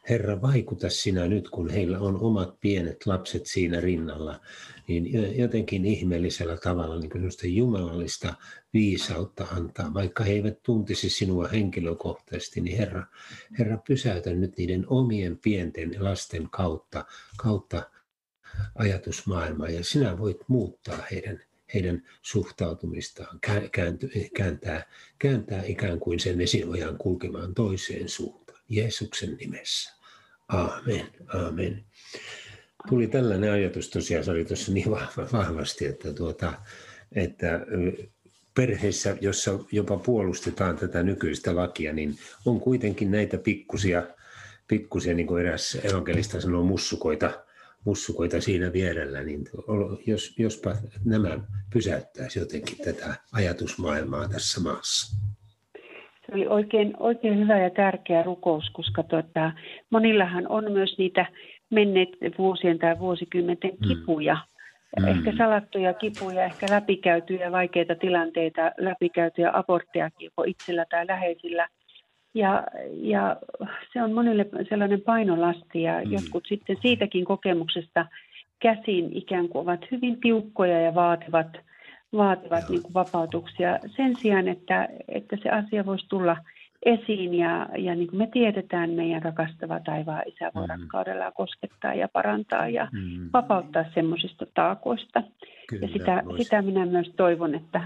[0.10, 4.42] Herra, vaikuta sinä nyt, kun heillä on omat pienet lapset siinä rinnalla,
[4.88, 8.34] niin jotenkin ihmeellisellä tavalla niin jumalallista
[8.74, 13.04] viisautta antaa, vaikka he eivät tuntisi sinua henkilökohtaisesti, niin Herra,
[13.60, 17.06] Herra pysäytä nyt niiden omien pienten lasten kautta,
[17.38, 17.90] kautta
[18.76, 21.44] ajatusmaailmaa ja sinä voit muuttaa heidän,
[21.74, 23.40] heidän suhtautumistaan,
[24.38, 24.86] kääntää,
[25.20, 28.62] kääntää ikään kuin sen vesinojan kulkemaan toiseen suuntaan.
[28.70, 29.97] Jeesuksen nimessä.
[30.48, 31.84] Aamen, aamen.
[32.90, 34.92] Tuli tällainen ajatus tosiaan, se oli tuossa niin
[35.34, 36.54] vahvasti, että, tuota,
[37.12, 37.66] että
[38.56, 44.04] perheissä, jossa jopa puolustetaan tätä nykyistä lakia, niin on kuitenkin näitä pikkusia,
[44.68, 47.44] pikkusia niin kuin eräs evankelista sanoo, mussukoita,
[47.86, 49.50] mussukoita siinä vierellä, niin
[50.06, 51.40] jos, jospa nämä
[51.74, 55.18] pysäyttäisi jotenkin tätä ajatusmaailmaa tässä maassa.
[56.28, 59.52] Se oli oikein, oikein hyvä ja tärkeä rukous, koska tuota,
[59.90, 61.26] monillahan on myös niitä
[61.70, 63.88] menneet vuosien tai vuosikymmenten mm.
[63.88, 64.38] kipuja,
[65.00, 65.08] mm.
[65.08, 71.68] ehkä salattuja kipuja, ehkä läpikäytyjä vaikeita tilanteita, läpikäytyjä abortteja joko itsellä tai läheisillä.
[72.34, 73.38] Ja, ja
[73.94, 76.12] se on monille sellainen painolasti ja mm.
[76.12, 78.06] jotkut sitten siitäkin kokemuksesta
[78.60, 81.67] käsin ikään kuin ovat hyvin tiukkoja ja vaativat,
[82.14, 86.38] vaativat niin kuin vapautuksia sen sijaan, että, että se asia voisi tulla–
[86.86, 90.70] esiin ja, ja niin kuin me tiedetään, meidän rakastava taivaan isä voi mm.
[90.70, 93.30] rakkaudella koskettaa ja parantaa ja mm.
[93.34, 95.24] vapauttaa semmoisista taakoista.
[95.70, 97.82] Kyllä, ja sitä, sitä minä myös toivon, että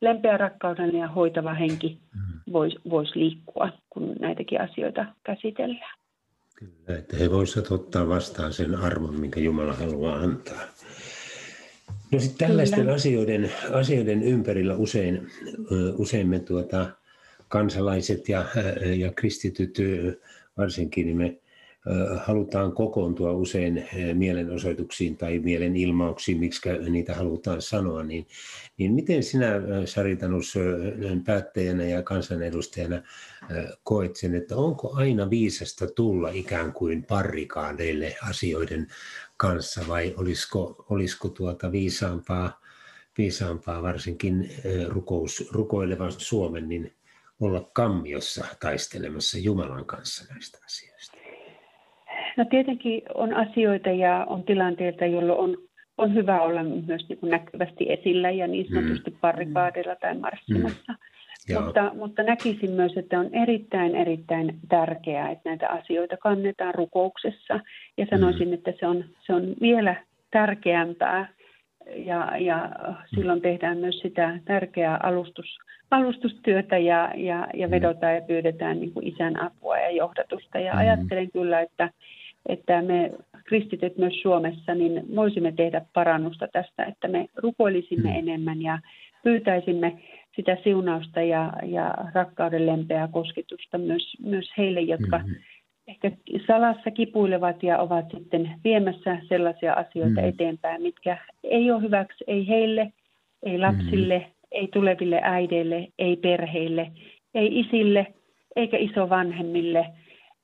[0.00, 2.52] lempeä rakkauden ja hoitava henki mm.
[2.52, 5.98] voisi vois liikkua, kun näitäkin asioita käsitellään.
[6.56, 10.60] Kyllä, että he voisivat ottaa vastaan sen arvon, minkä Jumala haluaa antaa.
[12.12, 15.30] No sitten tällaisten asioiden, asioiden ympärillä usein,
[15.96, 16.90] usein me tuota,
[17.48, 18.44] kansalaiset ja,
[18.96, 19.78] ja kristityt
[20.56, 21.36] varsinkin, niin me
[22.16, 28.26] halutaan kokoontua usein mielenosoituksiin tai mielenilmauksiin, miksi niitä halutaan sanoa, niin,
[28.76, 29.52] niin miten sinä
[29.84, 30.54] Sari Tanus
[31.24, 33.02] päättäjänä ja kansanedustajana
[33.82, 38.86] koet sen, että onko aina viisasta tulla ikään kuin parrikaadeille asioiden
[39.40, 42.60] kanssa vai olisiko, olisiko tuota viisaampaa,
[43.18, 44.50] viisaampaa varsinkin
[44.88, 46.92] rukous, rukoilevan Suomen niin
[47.40, 51.16] olla kammiossa taistelemassa Jumalan kanssa näistä asioista?
[52.36, 55.56] No tietenkin on asioita ja on tilanteita, jolloin on,
[55.98, 59.16] on hyvä olla myös niin kuin näkyvästi esillä ja niin sanotusti mm.
[59.20, 60.92] parrikaadilla tai marssimassa.
[60.92, 60.98] Mm.
[61.54, 67.60] Mutta, mutta näkisin myös, että on erittäin, erittäin tärkeää, että näitä asioita kannetaan rukouksessa.
[67.96, 68.54] Ja sanoisin, mm.
[68.54, 69.94] että se on, se on vielä
[70.30, 71.28] tärkeämpää
[71.96, 72.70] ja, ja
[73.14, 75.58] silloin tehdään myös sitä tärkeää alustus,
[75.90, 77.70] alustustyötä ja, ja, ja mm.
[77.70, 80.58] vedotaan ja pyydetään niin kuin isän apua ja johdatusta.
[80.58, 80.78] Ja mm.
[80.78, 81.90] ajattelen kyllä, että,
[82.46, 83.10] että me
[83.44, 88.16] kristityt myös Suomessa, niin voisimme tehdä parannusta tästä, että me rukoilisimme mm.
[88.16, 88.78] enemmän ja
[89.22, 89.98] pyytäisimme
[90.36, 95.34] sitä siunausta ja, ja rakkauden lempeää kosketusta myös, myös heille, jotka mm-hmm.
[95.88, 96.10] ehkä
[96.46, 100.28] salassa kipuilevat ja ovat sitten viemässä sellaisia asioita mm-hmm.
[100.28, 102.92] eteenpäin, mitkä ei ole hyväksi, ei heille,
[103.42, 104.32] ei lapsille, mm-hmm.
[104.52, 106.92] ei tuleville äideille, ei perheille,
[107.34, 108.06] ei isille
[108.56, 109.86] eikä isovanhemmille.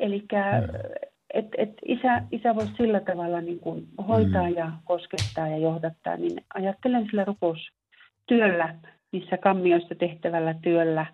[0.00, 4.56] Eli mm-hmm että et isä, isä voisi sillä tavalla niin kuin hoitaa mm.
[4.56, 8.74] ja koskettaa ja johdattaa, niin ajattelen sillä rukoustyöllä,
[9.12, 11.06] missä kammioissa tehtävällä työllä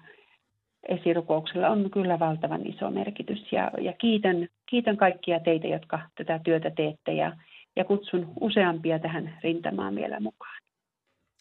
[0.88, 3.52] esirukouksella on kyllä valtavan iso merkitys.
[3.52, 7.36] Ja, ja kiitän, kiitän kaikkia teitä, jotka tätä työtä teette ja,
[7.76, 10.62] ja kutsun useampia tähän rintamaan vielä mukaan.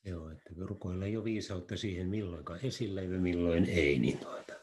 [0.06, 4.00] Joo, että rukoilla ei ole viisautta siihen milloinkaan esillä ja milloin ei.
[4.00, 4.54] Niin tuota.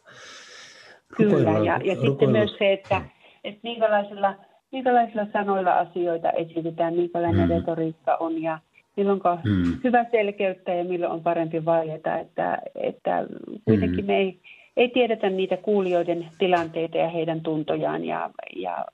[1.18, 3.02] Rukoilla, Kyllä, ja, ja rukoilla, sitten myös se, että,
[3.44, 4.34] että minkälaisilla,
[4.72, 7.54] minkälaisilla sanoilla asioita esitetään, minkälainen mm.
[7.54, 8.58] retoriikka on ja
[8.98, 9.80] milloin on mm.
[9.84, 12.18] hyvä selkeyttä ja milloin on parempi vaieta.
[12.18, 13.26] Että, että
[13.64, 14.06] kuitenkin mm.
[14.06, 14.38] me ei,
[14.76, 18.84] ei tiedetä niitä kuulijoiden tilanteita ja heidän tuntojaan ja, ja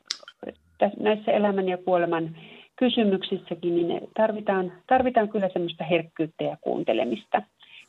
[0.78, 2.36] tässä, näissä elämän ja kuoleman
[2.76, 7.42] kysymyksissäkin niin tarvitaan, tarvitaan kyllä semmoista herkkyyttä ja kuuntelemista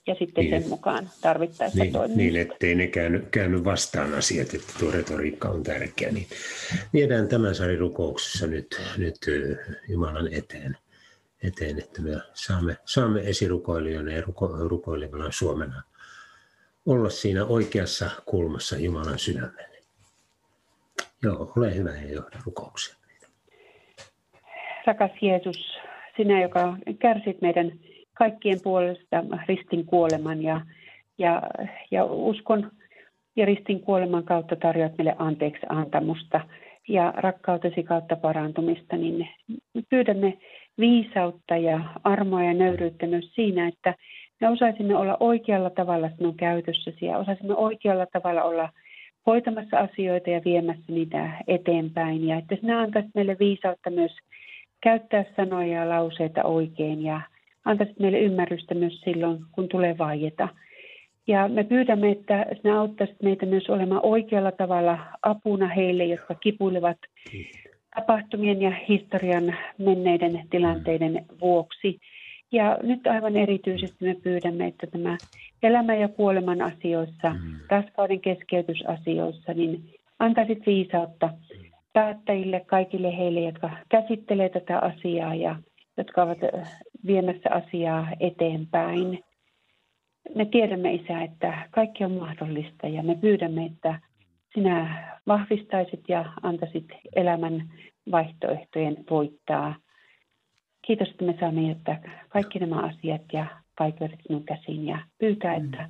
[0.07, 2.17] ja sitten niin, sen mukaan tarvittaessa niin, toimia.
[2.17, 6.11] Niin, ettei ne käänny, käänny vastaan asiat, että tuo retoriikka on tärkeä.
[6.11, 6.27] Niin
[6.93, 9.17] viedään tämän sarin rukouksessa nyt, nyt
[9.89, 10.77] Jumalan eteen,
[11.47, 15.83] eteen, että me saamme, saamme esirukoilijoina ja ruko, rukoilevana Suomena
[16.85, 19.77] olla siinä oikeassa kulmassa Jumalan sydämelle.
[21.23, 22.95] Joo, ole hyvä ja johda rukouksia.
[24.85, 25.77] Rakas Jeesus,
[26.17, 27.71] sinä, joka kärsit meidän
[28.13, 30.61] kaikkien puolesta ristin kuoleman ja,
[31.17, 31.41] ja,
[31.91, 32.71] ja uskon
[33.35, 36.41] ja ristin kuoleman kautta tarjoat meille anteeksi antamusta
[36.87, 39.27] ja rakkautesi kautta parantumista, niin
[39.73, 40.37] me pyydämme
[40.79, 43.95] viisautta ja armoa ja nöyryyttä myös siinä, että
[44.41, 48.69] me osaisimme olla oikealla tavalla sinun käytössäsi ja osaisimme oikealla tavalla olla
[49.25, 52.27] hoitamassa asioita ja viemässä niitä eteenpäin.
[52.27, 54.11] Ja että sinä antaisit meille viisautta myös
[54.83, 57.21] käyttää sanoja ja lauseita oikein ja
[57.65, 60.47] antaisit meille ymmärrystä myös silloin, kun tulee vaieta.
[61.27, 66.97] Ja me pyydämme, että sinä auttaisit meitä myös olemaan oikealla tavalla apuna heille, jotka kipuilevat
[67.95, 71.99] tapahtumien ja historian menneiden tilanteiden vuoksi.
[72.51, 75.17] Ja nyt aivan erityisesti me pyydämme, että tämä
[75.63, 77.59] elämän ja kuoleman asioissa, mm.
[77.69, 79.83] raskauden keskeytysasioissa, niin
[80.19, 81.29] antaisit viisautta
[81.93, 85.55] päättäjille, kaikille heille, jotka käsittelee tätä asiaa ja
[85.97, 86.37] jotka ovat
[87.05, 89.23] viemässä asiaa eteenpäin.
[90.35, 93.99] Me tiedämme, Isä, että kaikki on mahdollista ja me pyydämme, että
[94.55, 96.85] sinä vahvistaisit ja antaisit
[97.15, 97.71] elämän
[98.11, 99.75] vaihtoehtojen voittaa.
[100.81, 103.45] Kiitos, että me saamme jättää kaikki nämä asiat ja
[103.79, 105.65] vaikeudet sinun käsiin ja pyytää, mm.
[105.65, 105.89] että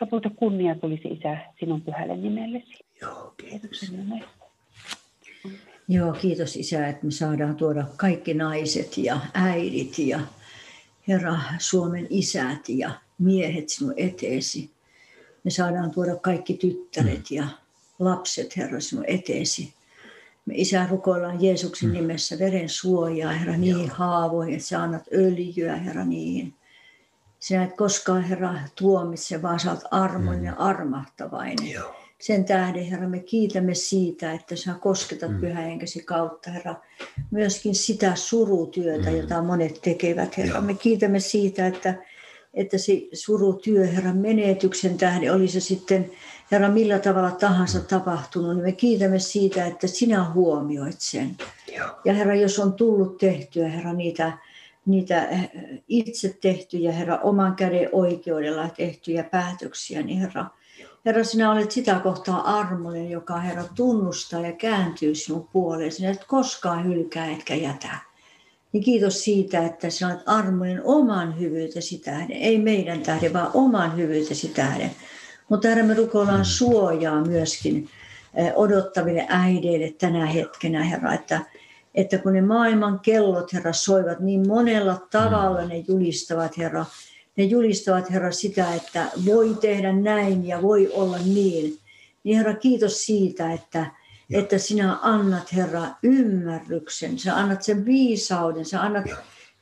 [0.00, 2.84] lopulta kunnia tulisi Isä sinun pyhälle nimellesi.
[3.00, 3.92] Joo, kiitos.
[5.88, 10.20] Joo, kiitos Isä, että me saadaan tuoda kaikki naiset ja äidit ja
[11.08, 14.70] Herra Suomen isät ja miehet sinun eteesi.
[15.44, 17.44] Me saadaan tuoda kaikki tyttäret ja
[18.00, 19.74] lapset, Herra, sinun eteesi.
[20.46, 21.94] Me Isä rukoillaan Jeesuksen mm.
[21.94, 26.54] nimessä veren suojaa, Herra, niihin haavoihin, että sä annat öljyä, Herra, niihin.
[27.38, 31.70] Sinä et koskaan, Herra, tuomitse, vaan sä oot armon ja armahtavainen.
[31.70, 31.94] Joo.
[32.20, 35.40] Sen tähden, Herra, me kiitämme siitä, että sä kosketat mm.
[35.40, 36.74] pyhähenkäsi kautta, Herra,
[37.30, 39.16] myöskin sitä surutyötä, mm.
[39.16, 40.54] jota monet tekevät, Herra.
[40.54, 40.62] Joo.
[40.62, 41.94] Me kiitämme siitä, että,
[42.54, 46.10] että se surutyö, Herra, menetyksen tähden, oli se sitten
[46.52, 51.36] Herra, millä tavalla tahansa tapahtunut, niin me kiitämme siitä, että sinä huomioit sen.
[52.04, 54.38] Ja Herra, jos on tullut tehtyä, Herra, niitä,
[54.86, 55.50] niitä eh,
[55.88, 60.46] itse tehtyjä, Herra, oman käden oikeudella tehtyjä päätöksiä, niin Herra,
[61.04, 65.92] Herra, sinä olet sitä kohtaa armollinen, joka Herra tunnustaa ja kääntyy sinun puoleen.
[65.92, 67.98] Sinä et koskaan hylkää etkä jätä.
[68.72, 73.96] Niin kiitos siitä, että sinä olet armollinen oman hyvyytesi tähden, ei meidän tähden, vaan oman
[73.96, 74.90] hyvyytesi tähden.
[75.50, 77.88] Mutta Herra, me rukoillaan suojaa myöskin
[78.34, 81.40] eh, odottaville äideille tänä hetkenä, Herra, että,
[81.94, 86.86] että kun ne maailman kellot, Herra, soivat niin monella tavalla, ne julistavat, Herra,
[87.36, 91.78] ne julistavat, Herra, sitä, että voi tehdä näin ja voi olla niin.
[92.24, 93.86] Niin Herra, kiitos siitä, että,
[94.32, 99.04] että sinä annat, Herra, ymmärryksen, sä annat sen viisauden, sä annat,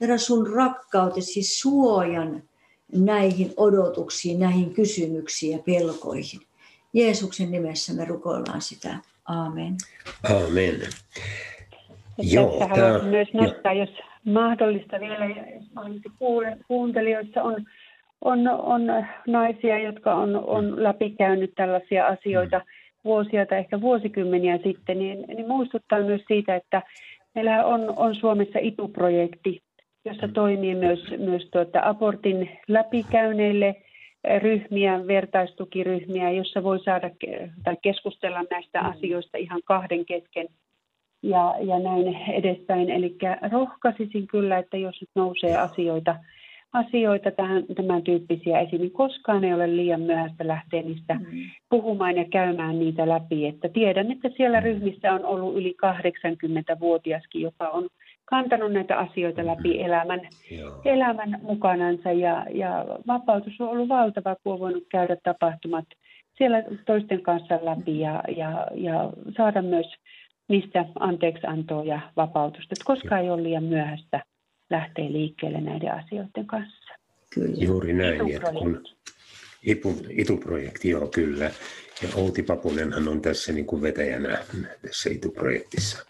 [0.00, 2.42] Herra, sun rakkautesi suojan
[2.92, 6.40] näihin odotuksiin, näihin kysymyksiin ja pelkoihin.
[6.92, 8.98] Jeesuksen nimessä me rukoillaan sitä.
[9.28, 9.76] Aamen.
[10.30, 10.80] Aamen.
[12.18, 13.84] Joo, Tässä haluaisin tämä, myös nostaa, jo.
[13.84, 13.90] jos
[14.24, 16.10] mahdollista vielä, jos mahdollisesti
[16.68, 17.64] kuuntelijoissa on,
[18.24, 18.82] on, on
[19.26, 22.60] naisia, jotka on, on läpikäynyt tällaisia asioita
[23.04, 26.82] vuosia tai ehkä vuosikymmeniä sitten, niin, niin muistuttaa myös siitä, että
[27.34, 29.62] meillä on, on Suomessa ITU-projekti,
[30.08, 33.76] jossa toimii myös, myös tuota abortin läpikäyneille
[34.38, 37.10] ryhmiä, vertaistukiryhmiä, jossa voi saada
[37.64, 40.48] tai keskustella näistä asioista ihan kahden kesken
[41.22, 42.90] ja, ja näin edespäin.
[42.90, 43.16] Eli
[43.52, 46.16] rohkaisisin kyllä, että jos nyt nousee asioita,
[46.72, 51.26] asioita tähän, tämän tyyppisiä esiin, niin koskaan ei ole liian myöhäistä lähteä niistä mm.
[51.70, 53.46] puhumaan ja käymään niitä läpi.
[53.46, 57.88] Että tiedän, että siellä ryhmissä on ollut yli 80-vuotiaskin, joka on
[58.30, 60.20] kantanut näitä asioita läpi elämän,
[60.84, 65.84] elämän mukanansa ja, ja vapautus on ollut valtava, kun on voinut käydä tapahtumat
[66.38, 69.86] siellä toisten kanssa läpi ja, ja, ja saada myös
[70.48, 72.72] niistä anteeksiantoa ja vapautusta.
[72.72, 74.22] Että koskaan ei ole liian myöhäistä
[74.70, 76.94] lähteä liikkeelle näiden asioiden kanssa.
[77.34, 77.56] Kyllä.
[77.58, 78.34] Juuri näin.
[78.34, 78.84] Että kun
[79.66, 81.50] IPU, ITU-projekti, joo kyllä.
[82.02, 84.38] Ja Outi Papunenhan on tässä niin kuin vetäjänä
[84.82, 86.06] tässä ITU-projektissa.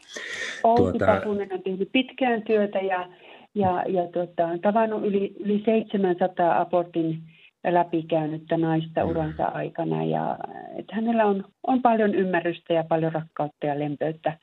[0.64, 1.06] Outi tuota...
[1.06, 3.08] Papunen on tehnyt pitkään työtä ja,
[3.54, 7.22] ja, ja tuota, on tavannut yli, yli 700 abortin
[7.64, 9.10] läpikäynyttä naista mm.
[9.10, 10.04] uransa aikana.
[10.04, 10.38] Ja,
[10.78, 14.38] että hänellä on, on paljon ymmärrystä ja paljon rakkautta ja lempöyttä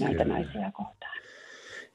[0.00, 0.34] näitä Kyllä.
[0.34, 1.11] naisia kohtaan.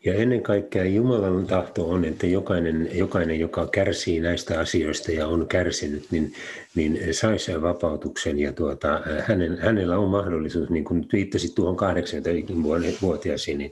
[0.08, 5.47] Ja ennen kaikkea Jumalan tahto on, että jokainen, jokainen, joka kärsii näistä asioista ja on
[5.47, 6.34] kärsinyt, niin,
[6.78, 8.39] niin saisi vapautuksen.
[8.39, 13.71] Ja tuota, hänen, hänellä on mahdollisuus, niin kuin viittasit tuohon 80-vuotiaisiin, niin,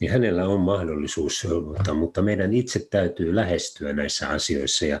[0.00, 4.86] niin hänellä on mahdollisuus, mutta, mutta meidän itse täytyy lähestyä näissä asioissa.
[4.86, 5.00] Ja,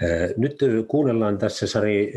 [0.00, 2.12] ää, nyt kuunnellaan tässä Sari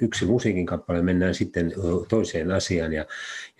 [0.00, 1.72] yksi musiikin kappale, mennään sitten
[2.08, 2.92] toiseen asiaan.
[2.92, 3.04] Ja,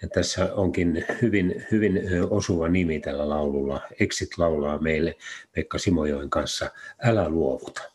[0.03, 3.81] ja tässä onkin hyvin, hyvin osuva nimi tällä laululla.
[4.01, 5.17] Exit laulaa meille
[5.55, 6.71] Pekka Simojoen kanssa
[7.03, 7.92] Älä luovuta.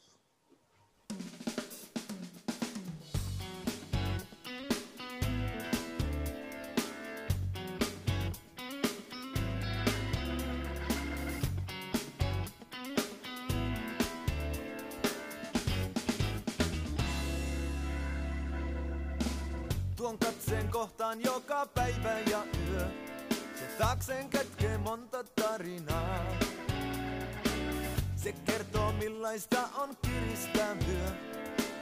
[20.69, 22.87] Kohtaan joka päivä ja yö.
[23.29, 26.25] Se taakseen kätkee monta tarinaa.
[28.15, 31.09] Se kertoo millaista on kiristää myö,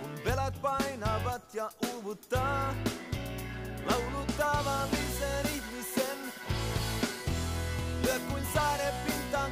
[0.01, 2.73] kun velat painavat ja uuvuttaa.
[3.85, 6.33] Laulu tavallisen ihmisen,
[8.03, 9.51] lyö kuin sade pintaan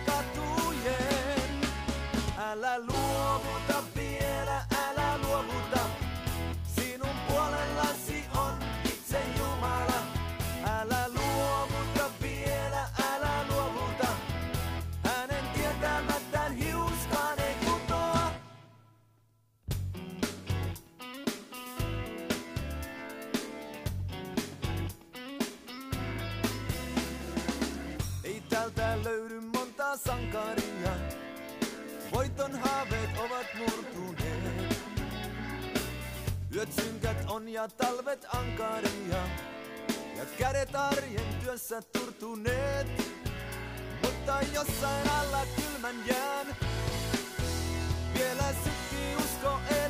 [36.63, 39.27] Yöt synkät on ja talvet ankaria.
[40.17, 42.87] Ja kädet arjen työssä turtuneet.
[44.03, 46.47] Mutta jossain alla kylmän jään.
[48.13, 49.82] Vielä sykkii usko elämään.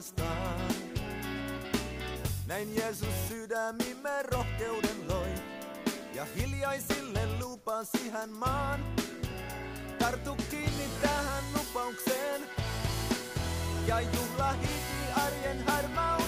[0.00, 0.72] Haudastaan.
[2.46, 5.28] Näin Jeesus sydämimme rohkeuden loi.
[6.14, 8.84] Ja hiljaisille lupasi hän maan.
[9.98, 12.42] Tartu kiinni tähän lupaukseen.
[13.86, 16.19] Ja juhla hiki arjen harmauteen.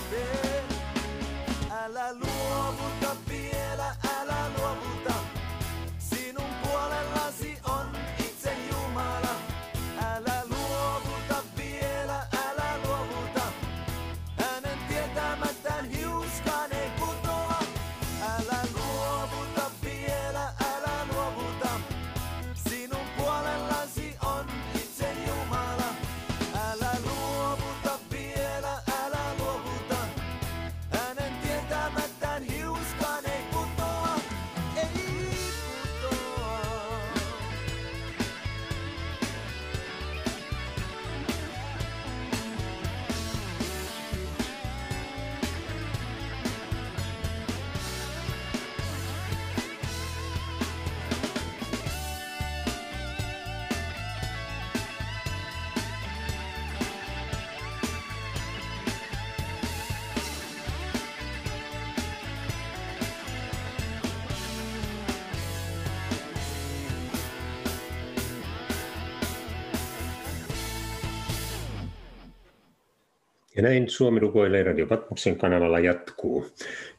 [73.63, 76.47] Näin Suomi rukoilee Radio Patmoksen kanavalla jatkuu.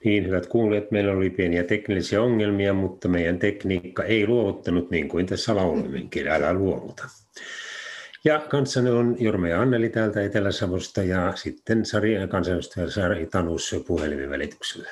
[0.03, 5.25] Niin, hyvät kuulijat, meillä oli pieniä teknillisiä ongelmia, mutta meidän tekniikka ei luovuttanut niin kuin
[5.25, 7.03] tässä laulemmekin, älä luovuta.
[8.25, 14.29] Ja kanssani on Jorma ja Anneli täältä Etelä-Savosta ja sitten Sari, kansanedustaja Sari Tanus puhelimen
[14.29, 14.89] välityksellä.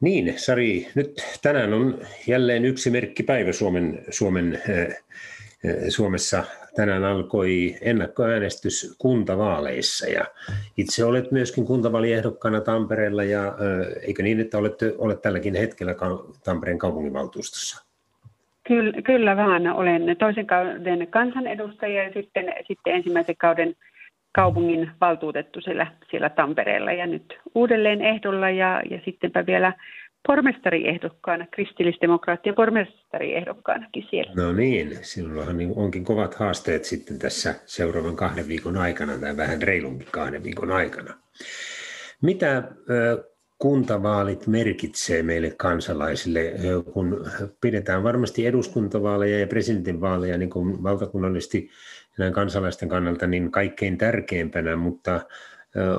[0.00, 4.96] Niin, Sari, nyt tänään on jälleen yksi merkkipäivä Suomen, Suomen, äh,
[5.88, 6.44] Suomessa.
[6.76, 10.24] Tänään alkoi ennakkoäänestys kuntavaaleissa ja
[10.76, 13.54] itse olet myöskin kuntavaaliehdokkaana Tampereella ja
[14.06, 15.94] eikö niin, että olette, olet tälläkin hetkellä
[16.44, 17.86] Tampereen kaupunginvaltuustossa?
[18.68, 19.66] Kyllä, kyllä vähän.
[19.66, 23.76] Olen toisen kauden kansanedustaja ja sitten, sitten ensimmäisen kauden
[24.32, 29.72] kaupungin valtuutettu siellä, siellä Tampereella ja nyt uudelleen ehdolla ja, ja sittenpä vielä
[30.26, 34.32] pormestariehdokkaana, kristillisdemokraattien pormestariehdokkaanakin siellä.
[34.36, 39.62] No niin, sinullahan niin onkin kovat haasteet sitten tässä seuraavan kahden viikon aikana tai vähän
[39.62, 41.14] reilunkin kahden viikon aikana.
[42.22, 42.62] Mitä
[43.58, 46.52] kuntavaalit merkitsee meille kansalaisille,
[46.92, 47.26] kun
[47.60, 51.70] pidetään varmasti eduskuntavaaleja ja presidentinvaaleja niin kuin valtakunnallisesti
[52.32, 55.20] kansalaisten kannalta niin kaikkein tärkeimpänä, mutta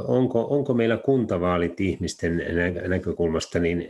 [0.08, 2.42] onko, onko meillä kuntavaalit ihmisten
[2.88, 3.90] näkökulmasta niin,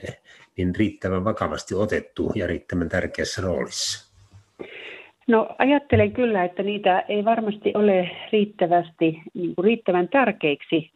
[0.57, 4.13] niin riittävän vakavasti otettu ja riittävän tärkeässä roolissa?
[5.27, 10.91] No ajattelen kyllä, että niitä ei varmasti ole riittävästi, niin kuin riittävän tärkeiksi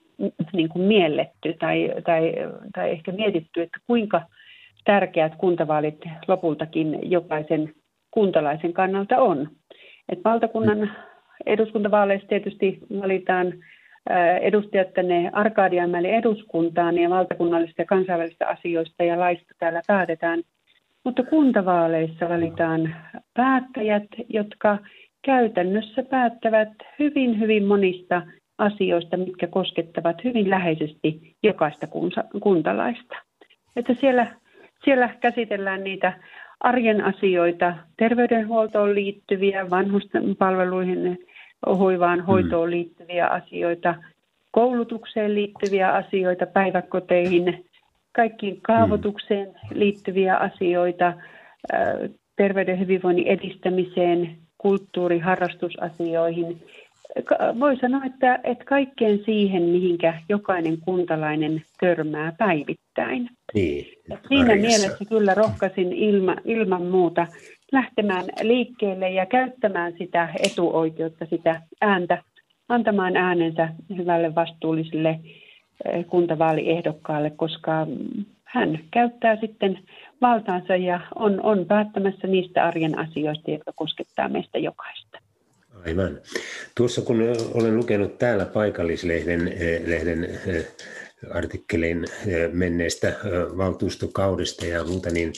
[0.54, 2.34] niin kuin mielletty tai, tai,
[2.76, 4.22] tai ehkä mietitty, että kuinka
[4.86, 7.74] tärkeät kuntavaalit lopultakin jokaisen
[8.12, 9.50] kuntalaisen kannalta on.
[10.10, 10.92] Et valtakunnan
[11.46, 13.54] eduskuntavaaleissa tietysti valitaan
[14.42, 20.44] edustajat tänne Arkadianmäelle eduskuntaan ja valtakunnallisista ja kansainvälisistä asioista ja laista täällä päätetään.
[21.04, 22.96] Mutta kuntavaaleissa valitaan
[23.34, 24.78] päättäjät, jotka
[25.26, 28.22] käytännössä päättävät hyvin, hyvin monista
[28.58, 31.88] asioista, mitkä koskettavat hyvin läheisesti jokaista
[32.44, 33.16] kuntalaista.
[33.76, 34.28] Että siellä,
[34.84, 36.14] siellä käsitellään niitä
[36.60, 41.18] arjen asioita, terveydenhuoltoon liittyviä, vanhusten palveluihin,
[41.66, 43.96] hoivaan, hoitoon liittyviä asioita,
[44.52, 47.66] koulutukseen liittyviä asioita, päiväkoteihin,
[48.16, 51.14] kaikkiin kaavoitukseen liittyviä asioita,
[52.36, 56.62] terveyden hyvinvoinnin edistämiseen, kulttuuriharrastusasioihin
[57.60, 63.30] voi sanoa, että, että kaikkeen siihen, mihinkä jokainen kuntalainen törmää päivittäin.
[63.54, 63.86] Niin,
[64.28, 67.28] Siinä mielessä kyllä rohkaisin ilma, ilman muuta
[67.72, 72.24] lähtemään liikkeelle ja käyttämään sitä etuoikeutta, sitä ääntä,
[72.70, 75.20] antamaan äänensä hyvälle vastuulliselle
[75.86, 77.88] eh, kuntavaaliehdokkaalle, koska
[78.44, 79.80] hän käyttää sitten
[80.22, 85.20] valtaansa ja on, on päättämässä niistä arjen asioista, jotka koskettaa meistä jokaista.
[85.86, 86.18] Aivan.
[86.78, 87.22] Tuossa kun
[87.54, 89.46] olen lukenut täällä paikallislehden
[89.86, 90.28] lehden,
[91.32, 92.06] artikkelin
[92.52, 93.16] menneestä
[93.58, 95.34] valtuustokaudesta ja muuta, niin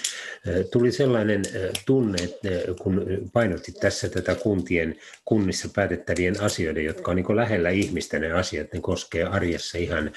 [0.71, 1.41] tuli sellainen
[1.85, 2.49] tunne, että
[2.81, 8.73] kun painotti tässä tätä kuntien kunnissa päätettävien asioiden, jotka on niin lähellä ihmistä ne asiat,
[8.73, 10.11] ne koskee arjessa ihan,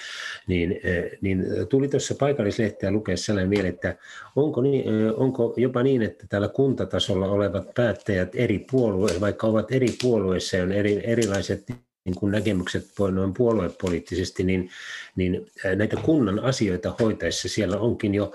[0.46, 0.80] niin,
[1.20, 3.96] niin tuli tuossa paikallislehteä lukea sellainen mieli, että
[4.36, 4.84] onko, niin,
[5.16, 10.62] onko jopa niin, että täällä kuntatasolla olevat päättäjät eri puolueissa, vaikka ovat eri puolueissa ja
[10.62, 11.62] on eri, erilaiset
[12.04, 14.70] niin kuin näkemykset noin puoluepoliittisesti, niin,
[15.16, 15.46] niin
[15.76, 18.32] näitä kunnan asioita hoitaessa siellä onkin jo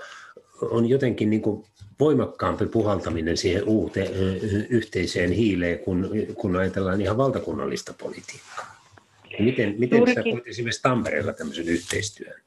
[0.62, 1.64] on jotenkin niin kuin
[2.00, 4.12] voimakkaampi puhaltaminen siihen uuteen
[4.70, 8.78] yhteiseen hiileen, kun, kun ajatellaan ihan valtakunnallista politiikkaa.
[9.38, 12.40] Miten, miten sä voit esimerkiksi Tampereella tämmöisen yhteistyön?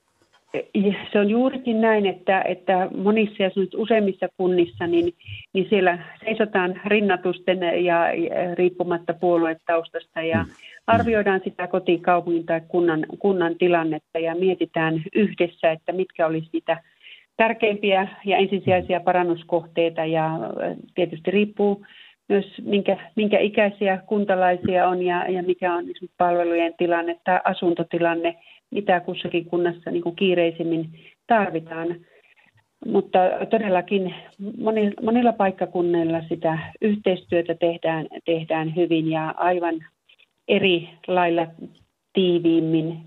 [1.11, 5.13] Se on juurikin näin, että, että monissa ja useimmissa kunnissa, niin,
[5.53, 10.49] niin siellä seisotaan rinnatusten ja, ja riippumatta puoluetaustasta ja mm.
[10.87, 16.83] Arvioidaan sitä kotikaupungin tai kunnan, kunnan tilannetta ja mietitään yhdessä, että mitkä olisi niitä
[17.37, 20.39] tärkeimpiä ja ensisijaisia parannuskohteita ja
[20.95, 21.85] tietysti riippuu
[22.29, 25.85] myös minkä, minkä ikäisiä kuntalaisia on ja, ja mikä on
[26.17, 28.35] palvelujen tilanne tai asuntotilanne–
[28.71, 30.89] mitä kussakin kunnassa niin kuin kiireisimmin
[31.27, 31.95] tarvitaan.
[32.85, 33.19] Mutta
[33.49, 34.15] todellakin
[35.01, 39.85] monilla paikkakunnilla sitä yhteistyötä tehdään, tehdään hyvin ja aivan
[40.51, 41.47] eri lailla
[42.13, 42.97] tiiviimmin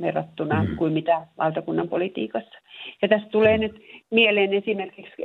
[0.00, 0.76] verrattuna mm.
[0.76, 2.58] kuin mitä valtakunnan politiikassa.
[3.02, 5.22] Ja tässä tulee nyt mieleen esimerkiksi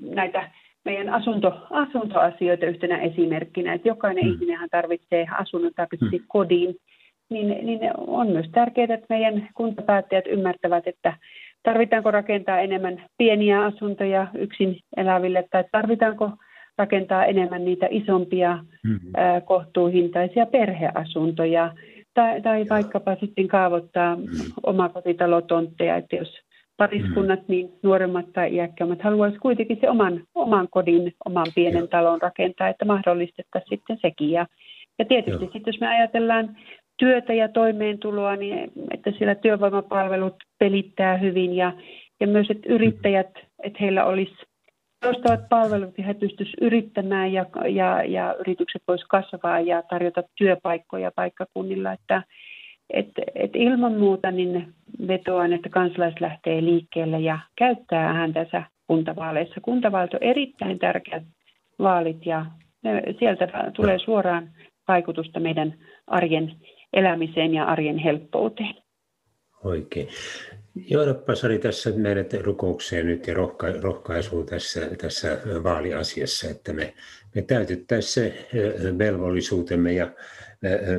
[0.00, 0.50] näitä
[0.84, 4.32] meidän asunto, asuntoasioita yhtenä esimerkkinä, että jokainen mm.
[4.32, 6.24] ihminen tarvitsee asunnon, tarvitsee mm.
[6.28, 6.76] kodin,
[7.30, 11.16] niin, niin on myös tärkeää, että meidän kuntapäättäjät ymmärtävät, että
[11.62, 16.30] tarvitaanko rakentaa enemmän pieniä asuntoja yksin eläville tai tarvitaanko
[16.80, 19.10] rakentaa enemmän niitä isompia mm-hmm.
[19.16, 21.72] ää, kohtuuhintaisia perheasuntoja
[22.14, 24.52] tai, tai vaikkapa sitten kaavoittaa mm-hmm.
[24.62, 26.38] omakotitalotontteja, että jos
[26.76, 27.54] pariskunnat, mm-hmm.
[27.54, 32.84] niin nuoremmat tai iäkkämmät haluaisivat kuitenkin se oman, oman kodin, oman pienen talon rakentaa, että
[32.84, 34.30] mahdollistettaisiin sitten sekin.
[34.30, 34.46] Ja,
[34.98, 36.56] ja tietysti sitten jos me ajatellaan
[36.98, 41.72] työtä ja toimeentuloa, niin että siellä työvoimapalvelut pelittää hyvin ja,
[42.20, 43.30] ja myös, että yrittäjät,
[43.62, 44.36] että heillä olisi
[45.04, 51.10] joustavat palvelut ja he pystyisivät yrittämään ja, ja, ja yritykset voisivat kasvaa ja tarjota työpaikkoja
[51.16, 51.92] paikkakunnilla.
[51.92, 52.22] Että,
[52.90, 54.74] et, et ilman muuta niin
[55.08, 59.60] vetoan, että kansalaiset lähtee liikkeelle ja käyttää ääntänsä kuntavaaleissa.
[59.60, 61.22] Kuntavaalit on erittäin tärkeät
[61.78, 62.46] vaalit ja
[63.18, 64.50] sieltä tulee suoraan
[64.88, 65.74] vaikutusta meidän
[66.06, 66.52] arjen
[66.92, 68.74] elämiseen ja arjen helppouteen.
[69.64, 70.08] Oikein.
[70.74, 76.94] Johdappa Sari tässä meidät rukoukseen nyt ja rohka, rohkaisuun tässä, tässä vaaliasiassa, että me,
[77.34, 78.48] me täytettäisiin se
[78.98, 80.10] velvollisuutemme ja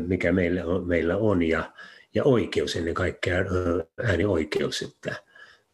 [0.07, 1.71] mikä meillä on, meillä on ja,
[2.15, 3.37] ja oikeus ennen kaikkea
[4.03, 5.15] äänioikeus, että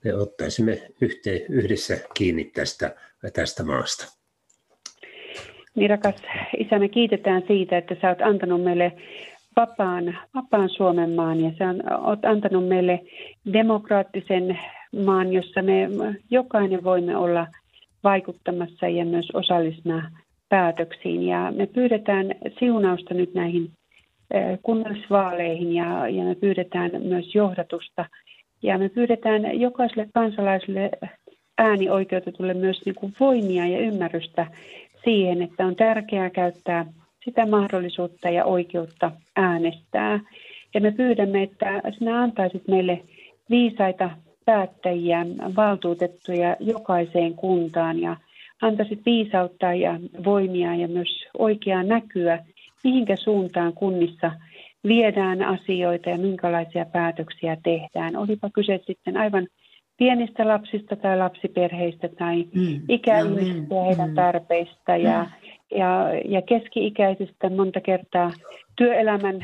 [0.03, 2.95] me ottaisimme yhteen, yhdessä kiinni tästä,
[3.33, 4.17] tästä maasta.
[5.75, 6.15] Niin rakas
[6.57, 8.91] isä, me kiitetään siitä, että sä oot antanut meille
[9.57, 11.81] vapaan, vapaan Suomen maan ja se on,
[12.25, 13.03] antanut meille
[13.53, 14.59] demokraattisen
[15.05, 15.89] maan, jossa me
[16.31, 17.47] jokainen voimme olla
[18.03, 20.11] vaikuttamassa ja myös osallisena
[20.49, 21.23] päätöksiin.
[21.23, 23.71] Ja me pyydetään siunausta nyt näihin
[24.63, 28.05] kunnallisvaaleihin ja, ja me pyydetään myös johdatusta.
[28.63, 30.89] Ja me pyydetään jokaiselle kansalaiselle
[31.57, 34.47] äänioikeutetulle myös niin kuin voimia ja ymmärrystä
[35.03, 36.85] siihen, että on tärkeää käyttää
[37.27, 40.19] sitä mahdollisuutta ja oikeutta äänestää.
[40.73, 43.01] Ja me pyydämme, että sinä antaisit meille
[43.49, 44.09] viisaita
[44.45, 45.25] päättäjiä,
[45.55, 48.17] valtuutettuja jokaiseen kuntaan ja
[48.61, 52.45] antaisit viisautta ja voimia ja myös oikeaa näkyä,
[52.83, 54.31] mihinkä suuntaan kunnissa
[54.87, 58.15] viedään asioita ja minkälaisia päätöksiä tehdään.
[58.15, 59.47] Olipa kyse sitten aivan
[59.97, 62.81] pienistä lapsista tai lapsiperheistä tai mm.
[62.89, 64.15] ikäihmisistä ja heidän mm.
[64.15, 68.31] tarpeista ja mm ja, ja keski-ikäisistä monta kertaa
[68.75, 69.39] työelämän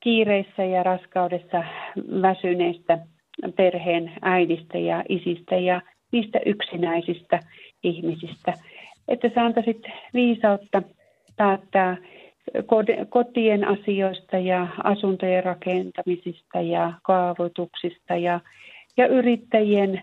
[0.00, 1.64] kiireissä ja raskaudessa
[2.22, 2.98] väsyneistä
[3.56, 5.80] perheen äidistä ja isistä ja
[6.12, 7.40] niistä yksinäisistä
[7.82, 8.52] ihmisistä.
[9.08, 9.82] Että sä antaisit
[10.14, 10.82] viisautta
[11.36, 11.96] päättää
[13.08, 18.40] kotien asioista ja asuntojen rakentamisista ja kaavoituksista ja,
[18.96, 20.02] ja yrittäjien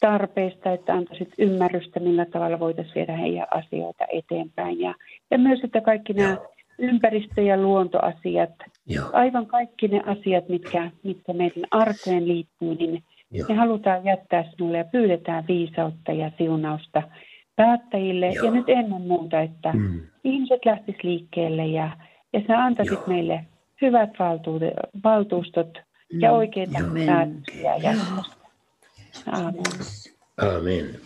[0.00, 4.80] tarpeista, että antaisit ymmärrystä, millä tavalla voitaisiin viedä heidän asioita eteenpäin.
[4.80, 4.94] Ja,
[5.30, 6.28] ja myös, että kaikki Joo.
[6.28, 6.38] nämä
[6.78, 8.54] ympäristö- ja luontoasiat,
[8.86, 9.10] Joo.
[9.12, 13.46] aivan kaikki ne asiat, mitkä, mitkä meidän arkeen liittyy, niin Joo.
[13.48, 17.02] ne halutaan jättää sinulle ja pyydetään viisautta ja siunausta
[17.56, 18.28] päättäjille.
[18.28, 18.44] Joo.
[18.44, 20.00] Ja nyt ennen muuta, että mm.
[20.24, 21.96] ihmiset lähtisivät liikkeelle ja,
[22.32, 23.06] ja sä antaisit Joo.
[23.06, 23.44] meille
[23.82, 24.10] hyvät
[25.04, 25.78] valtuustot
[26.20, 27.06] ja oikeita Amen.
[27.06, 27.74] päätöksiä.
[29.26, 29.62] Aamen.
[30.36, 31.00] Amen.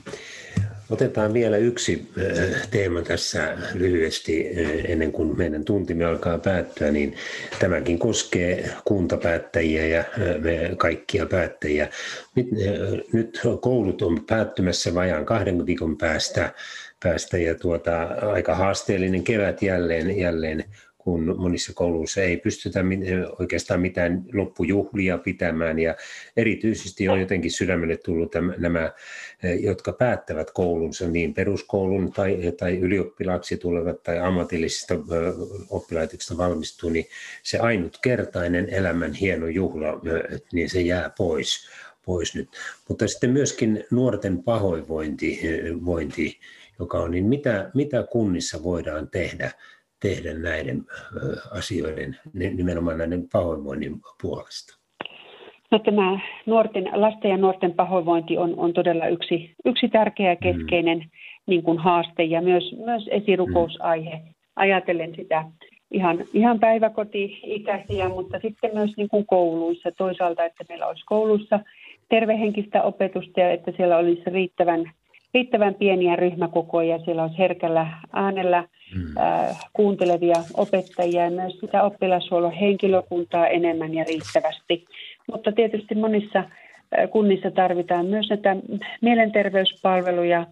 [0.91, 7.17] Otetaan vielä yksi äh, teema tässä lyhyesti äh, ennen kuin meidän tuntimme alkaa päättyä, niin
[7.59, 11.89] tämäkin koskee kuntapäättäjiä ja äh, me kaikkia päättäjiä.
[13.13, 16.53] Nyt koulut on päättymässä vajaan kahden viikon päästä,
[17.03, 18.03] päästä ja tuota,
[18.33, 20.65] aika haasteellinen kevät jälleen, jälleen
[21.09, 22.85] kun monissa kouluissa ei pystytä
[23.39, 25.95] oikeastaan mitään loppujuhlia pitämään ja
[26.37, 28.93] erityisesti on jotenkin sydämelle tullut nämä,
[29.43, 35.01] eh, jotka päättävät koulunsa, niin peruskoulun tai, tai ylioppilaaksi tulevat tai ammatillisista eh,
[35.71, 37.07] oppilaitoksista valmistuu, niin
[37.43, 41.69] se ainutkertainen elämän hieno juhla, eh, niin se jää pois,
[42.07, 42.49] pois nyt.
[42.89, 45.41] Mutta sitten myöskin nuorten pahoinvointi,
[45.85, 46.39] vointi,
[46.79, 49.51] joka on, niin mitä, mitä kunnissa voidaan tehdä
[50.01, 50.83] tehdä näiden
[51.51, 54.79] asioiden, nimenomaan näiden pahoinvoinnin puolesta?
[55.71, 60.59] No, tämä nuorten, lasten ja nuorten pahoinvointi on, on todella yksi, yksi tärkeä ja mm.
[60.59, 61.11] keskeinen mm.
[61.47, 64.17] niin kuin haaste ja myös, myös esirukousaihe.
[64.17, 64.35] Mm.
[64.57, 65.45] Ajatellen sitä
[65.91, 69.91] ihan, ihan päiväkoti-ikäisiä, mutta sitten myös niin kuin kouluissa.
[69.93, 71.61] Toisaalta, että meillä olisi kouluissa
[72.09, 74.91] tervehenkistä opetusta ja että siellä olisi riittävän,
[75.35, 78.65] riittävän pieniä ryhmäkokoja, siellä olisi herkällä äänellä–
[78.95, 79.17] mm.
[79.17, 84.85] äh, kuuntelevia opettajia ja myös sitä oppilashuollon henkilökuntaa enemmän ja riittävästi.
[85.33, 88.57] Mutta tietysti monissa äh, kunnissa tarvitaan myös näitä
[89.01, 90.47] mielenterveyspalveluja,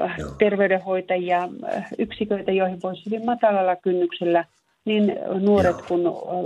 [0.00, 4.44] äh, terveydenhoitajia, äh, yksiköitä, joihin voisi hyvin matalalla kynnyksellä
[4.84, 5.86] niin nuoret Joo.
[5.88, 6.02] kuin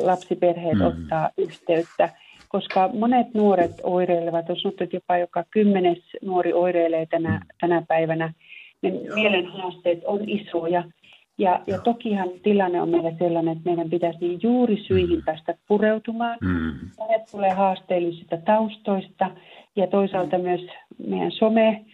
[0.07, 0.87] lapsiperheet mm.
[0.87, 2.09] ottaa yhteyttä
[2.55, 7.47] koska monet nuoret oireilevat, on sanottu, että jopa joka kymmenes nuori oireilee tänä, mm.
[7.61, 8.33] tänä päivänä,
[8.83, 10.85] niin mielenhaasteet on isoja.
[11.39, 15.25] Ja, ja tokihan tilanne on meillä sellainen, että meidän pitäisi niin juuri syihin mm.
[15.25, 16.39] päästä pureutumaan.
[16.41, 16.91] Mm.
[16.99, 19.31] Monet tulee haasteellisista taustoista
[19.77, 20.61] ja toisaalta myös
[21.07, 21.85] meidän some,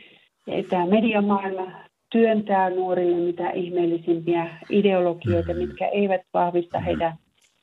[0.70, 1.66] tämä mediamaailma
[2.12, 5.58] työntää nuorille mitä ihmeellisimpiä ideologioita, mm.
[5.58, 6.84] mitkä eivät vahvista mm.
[6.84, 7.12] heidän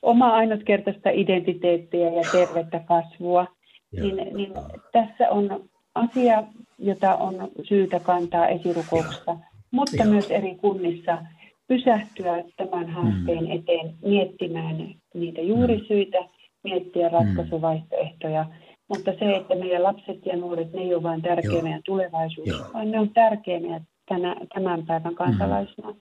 [0.02, 3.46] omaa ainutkertaista identiteettiä ja tervettä kasvua.
[3.92, 4.52] Niin, niin
[4.92, 6.42] tässä on asia,
[6.78, 9.36] jota on syytä kantaa esirukouksesta,
[9.70, 10.12] mutta Joo.
[10.12, 11.18] myös eri kunnissa–
[11.68, 13.50] pysähtyä tämän haasteen mm.
[13.50, 16.18] eteen miettimään niitä juurisyitä,
[16.64, 17.14] miettiä mm.
[17.14, 18.46] ratkaisuvaihtoehtoja.
[18.88, 21.62] Mutta se, että meidän lapset ja nuoret, ne ei ole vain tärkeä Joo.
[21.62, 22.60] meidän tulevaisuus, Joo.
[22.74, 25.90] vaan ne on tärkeä meidän tänä, tämän päivän kansalaisina.
[25.90, 25.96] Mm.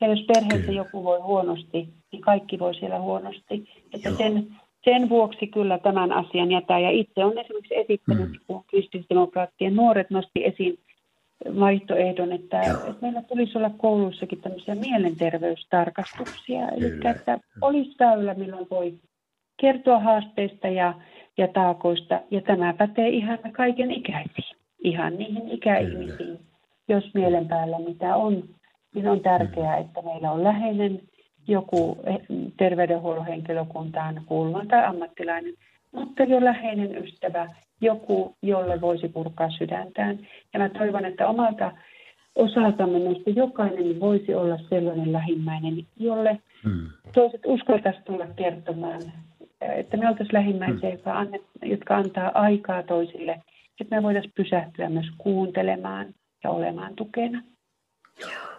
[0.00, 0.80] Ja jos perheessä kyllä.
[0.80, 3.68] joku voi huonosti, niin kaikki voi siellä huonosti.
[3.94, 4.46] Että sen,
[4.84, 6.78] sen vuoksi kyllä tämän asian jätää.
[6.78, 8.38] Ja itse olen esimerkiksi esittänyt, mm.
[8.46, 10.78] kun kristillisdemokraattien nuoret nosti esiin
[11.60, 16.68] vaihtoehdon, että, että meillä tulisi olla kouluissakin tämmöisiä mielenterveystarkastuksia.
[16.68, 18.94] Eli että olisi väylä, milloin voi
[19.60, 20.94] kertoa haasteista ja,
[21.38, 22.20] ja taakoista.
[22.30, 26.38] Ja tämä pätee ihan kaiken ikäisiin, ihan niihin ikäihmisiin.
[26.88, 28.44] Jos mielen päällä mitä on,
[28.96, 31.00] niin on tärkeää, että meillä on läheinen
[31.48, 31.98] joku
[32.56, 35.54] terveydenhuollon henkilökuntaan kuuluva tai ammattilainen,
[35.92, 40.18] mutta jo läheinen ystävä, joku, jolle voisi purkaa sydäntään.
[40.52, 41.72] Ja mä toivon, että omalta
[42.34, 46.88] osaltamme meistä jokainen voisi olla sellainen lähimmäinen, jolle hmm.
[47.14, 49.02] toiset uskaltaisi tulla kertomaan,
[49.60, 50.90] että me oltaisiin lähimmäisiä, hmm.
[50.90, 53.42] jotka, annet, jotka antaa aikaa toisille,
[53.80, 56.06] että me voitaisiin pysähtyä myös kuuntelemaan
[56.44, 57.42] ja olemaan tukena.
[58.20, 58.55] Joo.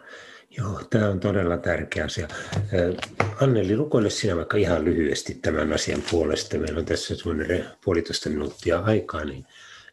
[0.58, 2.28] Joo, tämä on todella tärkeä asia.
[3.42, 6.58] Anneli, rukoile sinä vaikka ihan lyhyesti tämän asian puolesta.
[6.58, 9.46] Meillä on tässä semmoinen puolitoista minuuttia aikaa, niin,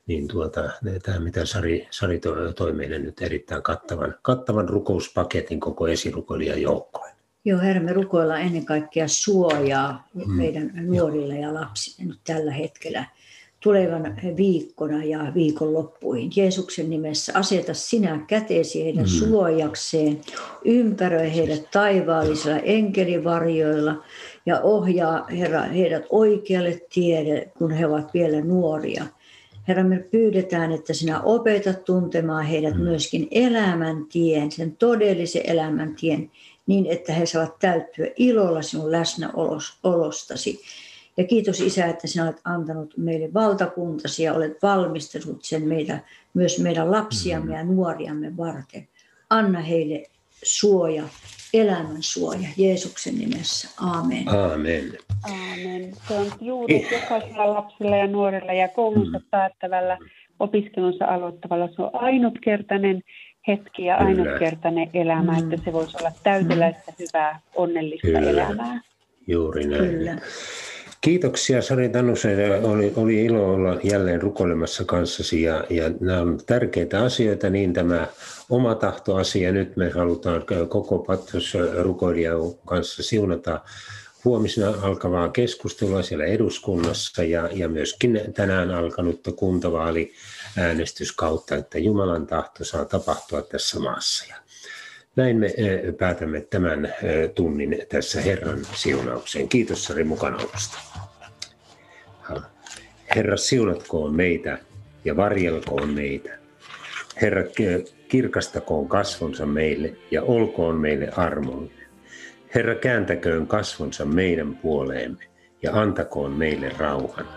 [0.06, 0.70] niin tuota,
[1.02, 2.20] tämä mitä Sari, Sari
[2.56, 7.10] toi meille nyt erittäin kattavan, kattavan rukouspaketin koko esirukoilijan joukkoon.
[7.44, 10.32] Joo, Herra, me rukoillaan ennen kaikkea suojaa mm.
[10.32, 13.04] meidän nuorille ja lapsille nyt tällä hetkellä
[13.64, 16.30] tulevan viikkona ja viikonloppuihin.
[16.36, 19.08] Jeesuksen nimessä aseta sinä käteesi heidän mm.
[19.08, 20.20] suojakseen,
[20.64, 24.02] ympäröi heidät taivaallisilla enkelivarjoilla
[24.46, 29.04] ja ohjaa Herra heidät oikealle tielle, kun he ovat vielä nuoria.
[29.68, 32.80] Herra, me pyydetään, että sinä opetat tuntemaan heidät mm.
[32.82, 36.30] myöskin elämäntien, sen todellisen elämäntien,
[36.66, 40.60] niin että he saavat täyttyä ilolla sinun läsnäolostasi.
[41.16, 45.98] Ja kiitos Isä, että sinä olet antanut meille valtakuntasi ja olet valmistellut sen meitä,
[46.34, 48.88] myös meidän lapsiamme ja nuoriamme varten.
[49.30, 50.02] Anna heille
[50.42, 51.02] suoja,
[51.54, 53.68] elämän suoja Jeesuksen nimessä.
[53.80, 54.28] Aamen.
[54.28, 54.98] Aamen.
[55.22, 55.92] Aamen.
[56.08, 59.24] Se on juuri jokaisella lapsella ja nuorella ja koulunsa mm.
[59.30, 59.98] päättävällä
[60.40, 61.68] opiskelunsa aloittavalla.
[61.76, 63.02] Se on ainutkertainen
[63.48, 65.52] hetki ja ainutkertainen elämä, mm.
[65.52, 68.30] että se voisi olla täyteläistä, hyvää, onnellista Kyllä.
[68.30, 68.80] elämää.
[69.26, 69.90] Juuri näin.
[69.90, 70.16] Kyllä.
[71.04, 72.64] Kiitoksia Sari Tannusen.
[72.64, 78.06] Oli, oli ilo olla jälleen rukoilemassa kanssasi ja, ja nämä on tärkeitä asioita, niin tämä
[78.50, 79.52] oma tahtoasia.
[79.52, 83.60] Nyt me halutaan koko Patros rukoilijan kanssa siunata
[84.24, 90.12] huomisena alkavaa keskustelua siellä eduskunnassa ja, ja myöskin tänään alkanutta kuntavaali
[90.56, 94.24] äänestyskautta, että Jumalan tahto saa tapahtua tässä maassa.
[94.28, 94.43] Ja
[95.16, 99.48] näin me eh, päätämme tämän eh, tunnin tässä Herran siunaukseen.
[99.48, 100.78] Kiitos Sari mukanaolosta.
[103.16, 104.58] Herra siunatkoon meitä
[105.04, 106.30] ja varjelkoon meitä.
[107.22, 107.42] Herra
[108.08, 111.86] kirkastakoon kasvonsa meille ja olkoon meille armollinen.
[112.54, 115.24] Herra kääntäköön kasvonsa meidän puoleemme
[115.62, 117.28] ja antakoon meille rauhan.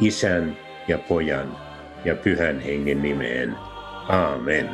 [0.00, 0.56] Isän
[0.88, 1.56] ja pojan
[2.04, 3.54] ja pyhän hengen nimeen.
[4.08, 4.70] Aamen.